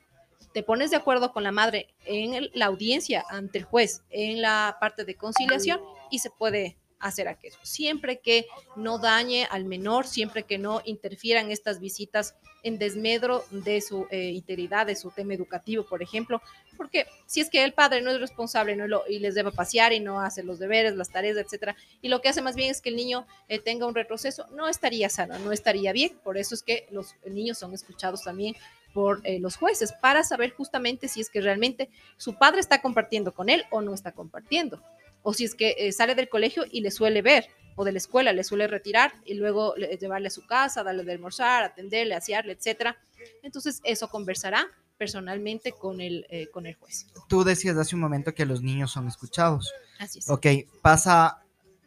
Te 0.54 0.64
pones 0.64 0.92
de 0.92 0.98
acuerdo 0.98 1.32
con 1.32 1.44
la 1.44 1.54
madre 1.54 1.88
en 2.04 2.50
la 2.54 2.66
audiencia 2.66 3.24
ante 3.30 3.60
el 3.60 3.64
juez, 3.64 4.04
en 4.10 4.42
la 4.42 4.76
parte 4.82 5.06
de 5.06 5.16
conciliación, 5.16 5.80
y 6.10 6.20
se 6.20 6.30
puede 6.30 6.78
hacer 7.02 7.28
aquello. 7.28 7.58
Siempre 7.64 8.20
que 8.20 8.48
no 8.76 8.98
dañe 8.98 9.48
al 9.50 9.66
menor, 9.66 10.08
siempre 10.08 10.44
que 10.44 10.58
no 10.58 10.82
interfieran 10.86 11.52
estas 11.52 11.80
visitas 11.80 12.36
en 12.64 12.78
desmedro 12.78 13.44
de 13.50 13.82
su 13.82 14.08
eh, 14.12 14.30
integridad, 14.30 14.86
de 14.86 14.96
su 14.96 15.12
tema 15.12 15.34
educativo, 15.34 15.84
por 15.84 16.02
ejemplo, 16.04 16.42
porque 16.82 17.06
si 17.28 17.42
es 17.42 17.50
que 17.52 17.64
el 17.64 17.74
padre 17.74 18.02
no 18.02 18.10
es 18.10 18.20
responsable 18.20 18.76
no 18.76 18.88
lo, 18.88 19.04
y 19.08 19.20
les 19.20 19.36
debe 19.36 19.52
pasear 19.52 19.94
y 19.94 20.00
no 20.00 20.20
hace 20.20 20.42
los 20.42 20.58
deberes, 20.58 20.96
las 20.96 21.12
tareas, 21.12 21.38
etcétera, 21.38 21.76
y 22.02 22.08
lo 22.10 22.22
que 22.22 22.30
hace 22.30 22.42
más 22.42 22.56
bien 22.56 22.72
es 22.72 22.82
que 22.82 22.90
el 22.90 22.96
niño 22.96 23.28
eh, 23.50 23.60
tenga 23.60 23.86
un 23.86 23.94
retroceso, 23.94 24.48
no 24.56 24.68
estaría 24.68 25.08
sano, 25.08 25.38
no 25.38 25.52
estaría 25.52 25.92
bien, 25.94 26.18
por 26.24 26.40
eso 26.40 26.56
es 26.56 26.64
que 26.64 26.88
los 26.90 27.14
niños 27.24 27.60
son 27.60 27.76
escuchados 27.76 28.24
también 28.24 28.56
por 28.96 29.22
eh, 29.26 29.38
los 29.38 29.58
jueces 29.58 29.94
para 29.94 30.24
saber 30.24 30.50
justamente 30.56 31.08
si 31.08 31.22
es 31.22 31.30
que 31.30 31.40
realmente 31.40 31.88
su 32.18 32.36
padre 32.40 32.62
está 32.62 32.82
compartiendo 32.82 33.32
con 33.32 33.50
él 33.50 33.64
o 33.70 33.82
no 33.82 33.94
está 33.94 34.12
compartiendo, 34.14 34.82
o 35.22 35.36
si 35.36 35.46
es 35.46 35.54
que 35.54 35.76
eh, 35.78 35.92
sale 35.92 36.16
del 36.16 36.30
colegio 36.30 36.64
y 36.72 36.82
le 36.82 36.90
suele 36.90 37.22
ver, 37.22 37.46
o 37.76 37.86
de 37.86 37.92
la 37.92 38.00
escuela 38.00 38.34
le 38.34 38.44
suele 38.44 38.66
retirar 38.66 39.14
y 39.24 39.36
luego 39.36 39.76
le- 39.78 39.96
llevarle 39.98 40.30
a 40.30 40.32
su 40.32 40.48
casa, 40.48 40.84
darle 40.84 41.04
de 41.04 41.12
almorzar, 41.12 41.64
atenderle, 41.64 42.16
asearle, 42.16 42.54
etcétera. 42.54 42.98
Entonces 43.44 43.82
eso 43.84 44.10
conversará 44.10 44.68
personalmente 45.06 45.72
con 45.72 46.00
el, 46.00 46.28
eh, 46.30 46.46
con 46.52 46.68
el 46.68 46.76
juez. 46.76 47.08
Tú 47.28 47.44
decías 47.44 47.76
hace 47.76 47.96
un 47.96 48.02
momento 48.02 48.36
que 48.36 48.46
los 48.46 48.62
niños 48.62 48.92
son 48.92 49.08
escuchados. 49.08 49.74
Así 49.98 50.20
es. 50.20 50.30
Ok, 50.30 50.46
pasa 50.84 51.42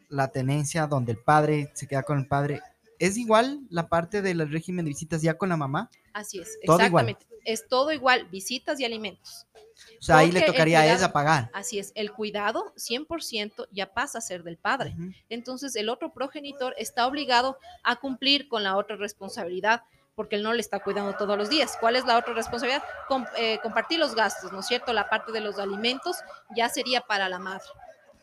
la 0.09 0.27
tenencia 0.27 0.85
donde 0.85 1.13
el 1.13 1.17
padre 1.17 1.71
se 1.75 1.87
queda 1.87 2.03
con 2.03 2.19
el 2.19 2.27
padre. 2.27 2.59
¿Es 2.99 3.15
igual 3.15 3.61
la 3.69 3.87
parte 3.87 4.21
del 4.21 4.49
régimen 4.51 4.83
de 4.83 4.89
visitas 4.89 5.21
ya 5.21 5.35
con 5.37 5.47
la 5.47 5.55
mamá? 5.55 5.89
Así 6.11 6.39
es, 6.39 6.59
Todo 6.65 6.85
igual. 6.85 7.07
exactamente. 7.09 7.25
Es 7.45 7.69
todo 7.69 7.93
igual, 7.93 8.25
visitas 8.29 8.81
y 8.81 8.85
alimentos. 8.85 9.45
O 9.97 10.01
sea, 10.03 10.17
ahí 10.17 10.31
le 10.33 10.41
tocaría 10.41 10.79
a 10.79 10.81
cuidado- 10.83 10.99
ella 10.99 11.13
pagar. 11.13 11.49
Así 11.53 11.79
es, 11.79 11.93
el 11.95 12.11
cuidado 12.11 12.73
100% 12.75 13.67
ya 13.71 13.93
pasa 13.93 14.17
a 14.17 14.21
ser 14.21 14.43
del 14.43 14.57
padre. 14.57 14.93
Entonces 15.29 15.73
el 15.77 15.87
otro 15.87 16.11
progenitor 16.11 16.75
está 16.77 17.07
obligado 17.07 17.57
a 17.83 17.95
cumplir 17.95 18.49
con 18.49 18.63
la 18.63 18.75
otra 18.75 18.97
responsabilidad 18.97 19.83
porque 20.15 20.37
él 20.37 20.43
no 20.43 20.53
le 20.53 20.61
está 20.61 20.79
cuidando 20.79 21.13
todos 21.15 21.37
los 21.37 21.49
días. 21.49 21.77
¿Cuál 21.79 21.95
es 21.95 22.05
la 22.05 22.17
otra 22.17 22.33
responsabilidad? 22.33 22.83
Com- 23.07 23.25
eh, 23.37 23.59
compartir 23.61 23.99
los 23.99 24.15
gastos, 24.15 24.51
¿no 24.51 24.61
es 24.61 24.67
cierto? 24.67 24.93
La 24.93 25.09
parte 25.09 25.31
de 25.31 25.41
los 25.41 25.59
alimentos 25.59 26.17
ya 26.55 26.69
sería 26.69 27.01
para 27.01 27.29
la 27.29 27.39
madre. 27.39 27.65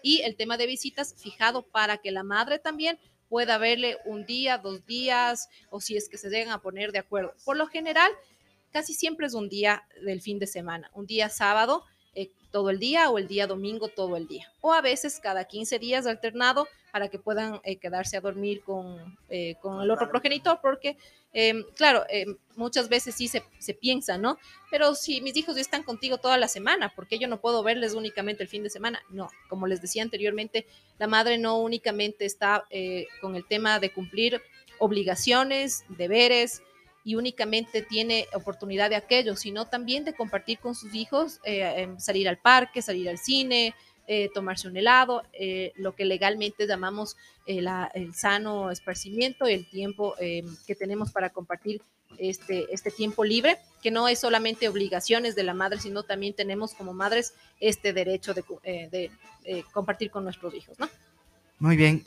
Y 0.03 0.23
el 0.23 0.35
tema 0.37 0.57
de 0.57 0.67
visitas 0.67 1.15
fijado 1.17 1.63
para 1.63 1.99
que 1.99 2.11
la 2.11 2.23
madre 2.25 2.59
también 2.59 2.99
pueda 3.29 3.57
verle 3.59 3.99
un 4.05 4.27
día, 4.27 4.59
dos 4.59 4.85
días, 4.85 5.49
o 5.71 5.81
si 5.81 5.97
es 5.97 6.09
que 6.09 6.19
se 6.19 6.29
llegan 6.29 6.53
a 6.53 6.59
poner 6.61 6.93
de 6.93 6.99
acuerdo. 6.99 7.33
Por 7.45 7.57
lo 7.57 7.67
general, 7.67 8.11
casi 8.73 8.95
siempre 8.95 9.27
es 9.27 9.35
un 9.35 9.49
día 9.49 9.85
del 10.05 10.21
fin 10.21 10.39
de 10.39 10.47
semana, 10.47 10.91
un 10.95 11.07
día 11.07 11.29
sábado 11.29 11.85
eh, 12.15 12.31
todo 12.51 12.69
el 12.69 12.79
día 12.79 13.09
o 13.09 13.17
el 13.17 13.27
día 13.27 13.47
domingo 13.47 13.89
todo 13.89 14.17
el 14.19 14.27
día. 14.29 14.53
O 14.61 14.75
a 14.75 14.83
veces 14.83 15.19
cada 15.19 15.45
15 15.47 15.79
días 15.79 16.07
alternado 16.07 16.69
para 16.91 17.09
que 17.09 17.19
puedan 17.19 17.61
eh, 17.65 17.77
quedarse 17.77 18.19
a 18.19 18.21
dormir 18.21 18.63
con, 18.63 19.17
con 19.63 19.81
el 19.81 19.91
otro 19.91 20.11
progenitor, 20.11 20.59
porque, 20.61 20.99
eh, 21.33 21.65
claro, 21.77 22.05
eh, 22.11 22.27
muchas 22.57 22.89
veces 22.89 23.15
sí 23.15 23.29
se, 23.29 23.43
se 23.59 23.75
piensa, 23.75 24.19
¿no? 24.19 24.39
Pero 24.71 24.95
si 24.95 25.21
mis 25.21 25.37
hijos 25.37 25.55
ya 25.55 25.61
están 25.61 25.83
contigo 25.83 26.19
toda 26.19 26.37
la 26.37 26.49
semana, 26.49 26.91
¿por 26.95 27.07
qué 27.07 27.19
yo 27.19 27.29
no 27.29 27.41
puedo 27.41 27.63
verles 27.63 27.95
únicamente 27.95 28.43
el 28.43 28.49
fin 28.49 28.63
de 28.63 28.71
semana? 28.71 29.03
No, 29.09 29.31
como 29.49 29.67
les 29.67 29.81
decía 29.81 30.03
anteriormente, 30.03 30.67
la 30.99 31.07
madre 31.07 31.39
no 31.39 31.59
únicamente 31.59 32.25
está 32.25 32.65
eh, 32.71 33.07
con 33.21 33.37
el 33.37 33.47
tema 33.47 33.79
de 33.81 33.93
cumplir 33.93 34.43
obligaciones, 34.79 35.85
deberes, 35.89 36.63
y 37.05 37.17
únicamente 37.17 37.83
tiene 37.83 38.29
oportunidad 38.35 38.91
de 38.91 38.97
aquello, 38.97 39.37
sino 39.37 39.67
también 39.67 40.05
de 40.05 40.15
compartir 40.15 40.59
con 40.59 40.75
sus 40.75 40.95
hijos, 40.95 41.41
eh, 41.45 41.83
em, 41.83 41.99
salir 41.99 42.29
al 42.29 42.39
parque, 42.39 42.81
salir 42.83 43.09
al 43.09 43.19
cine, 43.19 43.75
eh, 44.15 44.31
tomarse 44.35 44.69
un 44.69 44.77
helado, 44.77 45.23
eh, 45.33 45.73
lo 45.77 45.95
que 45.95 46.05
legalmente 46.05 46.67
llamamos 46.67 47.17
eh, 47.47 47.65
el 47.95 48.15
sano 48.15 48.71
esparcimiento, 48.71 49.47
el 49.47 49.67
tiempo 49.67 50.15
eh, 50.21 50.45
que 50.67 50.75
tenemos 50.75 51.11
para 51.11 51.31
compartir 51.31 51.81
este, 52.19 52.67
este 52.75 52.91
tiempo 52.91 53.25
libre, 53.25 53.57
que 53.83 53.91
no 53.91 54.09
es 54.09 54.19
solamente 54.19 54.69
obligaciones 54.69 55.35
de 55.35 55.45
la 55.45 55.55
madre, 55.55 55.81
sino 55.81 56.03
también 56.03 56.35
tenemos 56.35 56.75
como 56.75 56.93
madres 56.93 57.33
este 57.59 57.95
derecho 57.95 58.35
de, 58.35 59.11
compartir 59.73 60.11
con 60.11 60.25
nuestros 60.25 60.53
hijos, 60.55 60.79
¿no? 60.79 60.91
Muy 61.59 61.77
bien, 61.77 62.05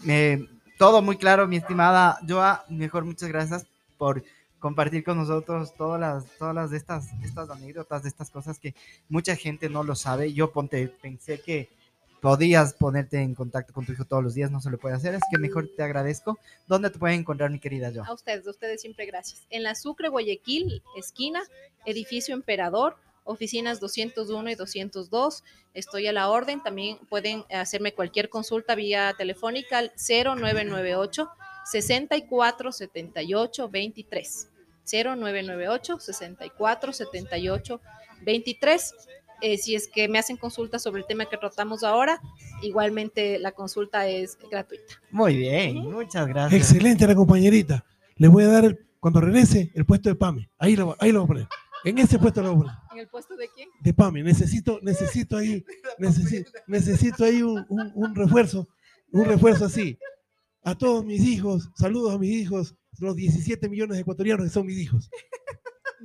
todo 0.78 1.02
muy 1.02 1.18
claro, 1.18 1.48
mi 1.48 1.58
estimada 1.58 2.20
Joa. 2.28 2.66
Mejor 2.70 3.04
muchas 3.04 3.30
gracias 3.30 3.66
por 3.98 4.24
compartir 4.60 5.04
con 5.04 5.18
nosotros 5.18 5.74
todas 5.76 6.00
las, 6.00 6.26
todas 6.38 6.72
estas, 6.72 7.08
estas 7.24 7.50
anécdotas, 7.50 8.04
de 8.04 8.10
estas 8.10 8.30
cosas 8.30 8.60
que 8.60 8.76
mucha 9.10 9.36
gente 9.36 9.70
no 9.70 9.84
lo 9.84 9.96
sabe. 9.96 10.34
Yo 10.34 10.52
ponte, 10.52 10.88
pensé 10.88 11.42
que 11.42 11.70
podías 12.26 12.74
ponerte 12.74 13.22
en 13.22 13.36
contacto 13.36 13.72
con 13.72 13.86
tu 13.86 13.92
hijo 13.92 14.04
todos 14.04 14.24
los 14.24 14.34
días, 14.34 14.50
no 14.50 14.60
se 14.60 14.72
lo 14.72 14.80
puede 14.80 14.96
hacer, 14.96 15.14
así 15.14 15.26
que 15.30 15.38
mejor 15.38 15.70
te 15.78 15.84
agradezco. 15.84 16.40
¿Dónde 16.66 16.90
te 16.90 16.98
pueden 16.98 17.20
encontrar, 17.20 17.52
mi 17.52 17.60
querida 17.60 17.92
Joa? 17.94 18.08
A 18.08 18.14
ustedes, 18.14 18.48
a 18.48 18.50
ustedes 18.50 18.82
siempre 18.82 19.06
gracias. 19.06 19.46
En 19.52 19.62
la 19.62 19.76
Sucre, 19.76 20.10
Guayaquil, 20.10 20.82
esquina, 20.98 21.44
edificio 21.86 22.34
Emperador, 22.34 22.98
oficinas 23.26 23.80
201 23.80 24.50
y 24.50 24.56
202. 24.56 25.44
Estoy 25.76 26.08
a 26.08 26.14
la 26.14 26.32
orden. 26.32 26.64
También 26.64 26.98
pueden 27.10 27.44
hacerme 27.52 27.94
cualquier 27.94 28.30
consulta 28.30 28.74
vía 28.74 29.14
telefónica 29.16 29.78
al 29.78 29.92
0998 29.96 31.30
64 31.64 32.72
78 32.72 33.70
23. 33.70 34.48
0998 34.92 36.00
64 36.00 36.92
78 36.92 37.82
23. 38.24 38.94
Eh, 39.42 39.58
si 39.58 39.76
es 39.76 39.88
que 39.88 40.08
me 40.08 40.18
hacen 40.20 40.38
consultas 40.38 40.82
sobre 40.84 41.02
el 41.02 41.08
tema 41.08 41.26
que 41.26 41.38
tratamos 41.38 41.84
ahora, 41.84 42.22
igualmente 42.62 43.38
la 43.40 43.52
consulta 43.52 44.08
es 44.08 44.38
gratuita. 44.50 45.02
Muy 45.12 45.36
bien, 45.38 45.78
muchas 45.92 46.28
gracias. 46.28 46.62
Excelente 46.62 47.06
la 47.08 47.16
compañerita. 47.16 47.86
Le 48.16 48.28
voy 48.28 48.44
a 48.44 48.48
dar, 48.48 48.66
el- 48.66 48.80
cuando 49.00 49.22
regrese, 49.22 49.72
el 49.76 49.86
puesto 49.86 50.10
de 50.10 50.16
PAME. 50.16 50.50
Ahí 50.58 50.76
lo, 50.76 50.96
ahí 51.00 51.12
lo 51.12 51.20
voy 51.20 51.26
a 51.26 51.28
poner. 51.28 51.48
En 51.84 51.98
ese 52.00 52.18
puesto 52.18 52.42
lo 52.42 52.56
voy 52.56 52.68
a 52.68 52.72
poner. 52.72 52.76
¿En 52.94 53.00
el 53.00 53.08
puesto 53.10 53.36
de 53.36 53.48
quién? 53.54 53.70
De 53.82 53.94
PAME. 53.94 54.24
Necesito, 54.24 54.80
necesito 54.82 55.38
ahí, 55.38 55.64
necesito, 56.00 56.52
necesito 56.68 57.24
ahí 57.26 57.44
un, 57.44 57.66
un- 57.70 57.92
un 57.94 58.16
refuerzo, 58.16 58.68
un 59.12 59.26
refuerzo 59.26 59.66
así. 59.66 60.00
A 60.64 60.74
todos 60.76 61.06
mis 61.06 61.22
hijos, 61.22 61.70
saludos 61.76 62.16
a 62.16 62.18
mis 62.18 62.32
hijos, 62.32 62.74
los 63.00 63.16
17 63.16 63.70
millones 63.70 63.98
de 63.98 64.02
ecuatorianos 64.02 64.46
que 64.48 64.52
son 64.52 64.66
mis 64.66 64.80
hijos. 64.80 65.10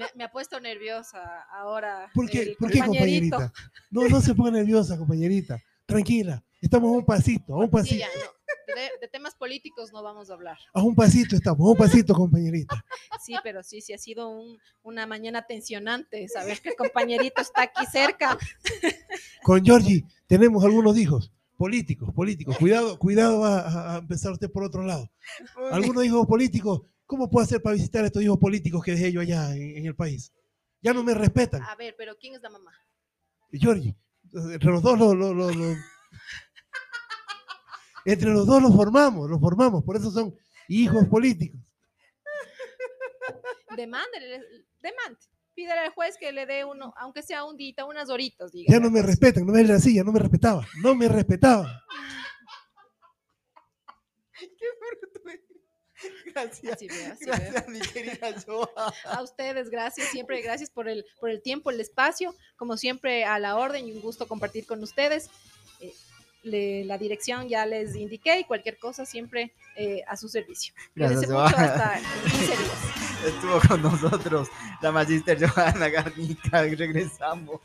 Me, 0.00 0.06
me 0.16 0.24
ha 0.24 0.30
puesto 0.32 0.58
nerviosa 0.60 1.42
ahora. 1.52 2.10
¿Por 2.14 2.28
qué, 2.28 2.56
¿Por 2.58 2.70
qué, 2.70 2.80
compañerita? 2.80 3.52
No, 3.90 4.08
no 4.08 4.20
se 4.20 4.34
ponga 4.34 4.50
nerviosa, 4.52 4.96
compañerita. 4.96 5.58
Tranquila. 5.86 6.42
Estamos 6.60 6.88
a 6.88 6.98
un 6.98 7.04
pasito, 7.04 7.54
a 7.54 7.58
un 7.58 7.64
Sí, 7.66 7.70
pasito. 7.70 7.96
ya, 7.98 8.06
no. 8.06 8.40
De, 8.74 8.88
de 9.00 9.08
temas 9.08 9.34
políticos 9.34 9.92
no 9.92 10.02
vamos 10.02 10.30
a 10.30 10.34
hablar. 10.34 10.56
A 10.72 10.82
un 10.82 10.94
pasito 10.94 11.34
estamos, 11.34 11.66
a 11.66 11.70
un 11.72 11.76
pasito, 11.76 12.14
compañerita. 12.14 12.84
Sí, 13.20 13.34
pero 13.42 13.62
sí, 13.64 13.80
sí 13.80 13.92
ha 13.92 13.98
sido 13.98 14.28
un- 14.28 14.58
una 14.82 15.06
mañana 15.06 15.42
tensionante 15.46 16.28
saber 16.28 16.60
que 16.60 16.68
el 16.70 16.76
compañerito 16.76 17.40
está 17.42 17.62
aquí 17.62 17.84
cerca. 17.90 18.38
Con 19.42 19.64
Georgie 19.64 20.04
tenemos 20.26 20.64
algunos 20.64 20.96
hijos 20.98 21.32
políticos, 21.56 22.14
políticos. 22.14 22.56
Cuidado, 22.58 22.98
cuidado 22.98 23.40
va 23.40 23.60
a, 23.60 23.94
a 23.94 23.98
empezar 23.98 24.32
usted 24.32 24.50
por 24.50 24.62
otro 24.62 24.82
lado. 24.84 25.10
Algunos 25.72 26.04
hijos 26.04 26.26
políticos, 26.26 26.82
¿cómo 27.10 27.28
puedo 27.28 27.42
hacer 27.44 27.60
para 27.60 27.74
visitar 27.74 28.04
a 28.04 28.06
estos 28.06 28.22
hijos 28.22 28.38
políticos 28.38 28.84
que 28.84 28.92
dejé 28.92 29.10
yo 29.10 29.20
allá 29.20 29.52
en, 29.56 29.78
en 29.78 29.84
el 29.86 29.96
país? 29.96 30.32
Ya 30.80 30.94
no 30.94 31.02
me 31.02 31.12
respetan. 31.12 31.60
A 31.64 31.74
ver, 31.74 31.96
pero 31.98 32.16
¿quién 32.16 32.34
es 32.36 32.40
la 32.40 32.50
mamá? 32.50 32.70
Georgie, 33.52 33.96
entre 34.32 34.70
los 34.70 34.80
dos 34.80 34.96
lo, 34.96 35.12
lo- 35.12 35.34
lo- 35.34 35.50
lo- 35.52 35.76
entre 38.04 38.30
los 38.30 38.46
dos 38.46 38.62
los 38.62 38.72
formamos, 38.76 39.28
los 39.28 39.40
formamos, 39.40 39.82
por 39.82 39.96
eso 39.96 40.12
son 40.12 40.32
hijos 40.68 41.04
políticos. 41.08 41.60
Demándele, 43.76 44.40
demande. 44.80 45.18
Pídele 45.52 45.80
al 45.80 45.90
juez 45.92 46.16
que 46.16 46.30
le 46.30 46.46
dé 46.46 46.64
uno, 46.64 46.94
aunque 46.96 47.22
sea 47.22 47.42
un 47.44 47.56
día, 47.56 47.84
unas 47.84 48.08
horitas, 48.08 48.52
diga. 48.52 48.72
Ya 48.72 48.78
no 48.78 48.88
me 48.88 49.02
respetan, 49.02 49.44
no 49.44 49.52
me 49.52 49.60
era 49.62 49.74
así, 49.74 49.96
ya 49.96 50.04
no 50.04 50.12
me 50.12 50.20
respetaba, 50.20 50.64
no 50.80 50.94
me 50.94 51.08
respetaba. 51.08 51.82
Gracias. 56.34 56.72
Así 56.74 56.88
veo, 56.88 57.12
así 57.12 57.24
veo. 57.26 57.34
Gracias, 57.36 57.68
mi 57.68 57.80
querida 57.80 58.34
Joa. 58.46 58.70
A 59.04 59.22
ustedes, 59.22 59.70
gracias, 59.70 60.08
siempre 60.08 60.40
gracias 60.42 60.70
por 60.70 60.88
el, 60.88 61.04
por 61.20 61.30
el 61.30 61.42
tiempo, 61.42 61.70
el 61.70 61.80
espacio, 61.80 62.34
como 62.56 62.76
siempre 62.76 63.24
a 63.24 63.38
la 63.38 63.56
orden 63.56 63.86
y 63.88 63.92
un 63.92 64.00
gusto 64.00 64.26
compartir 64.28 64.66
con 64.66 64.82
ustedes. 64.82 65.28
Eh, 65.80 65.92
le- 66.42 66.84
la 66.84 66.96
dirección 66.96 67.48
ya 67.48 67.66
les 67.66 67.94
indiqué 67.96 68.40
y 68.40 68.44
cualquier 68.44 68.78
cosa 68.78 69.04
siempre 69.04 69.52
eh, 69.76 70.02
a 70.08 70.16
su 70.16 70.28
servicio. 70.28 70.72
Gracias, 70.94 71.28
mucho, 71.30 71.56
hasta 71.56 72.00
15 72.30 72.46
días. 72.46 72.60
Estuvo 73.26 73.60
con 73.68 73.82
nosotros 73.82 74.48
la 74.80 74.90
magíster 74.92 75.38
Johanna 75.46 75.90
Garnica. 75.90 76.62
Regresamos. 76.62 77.60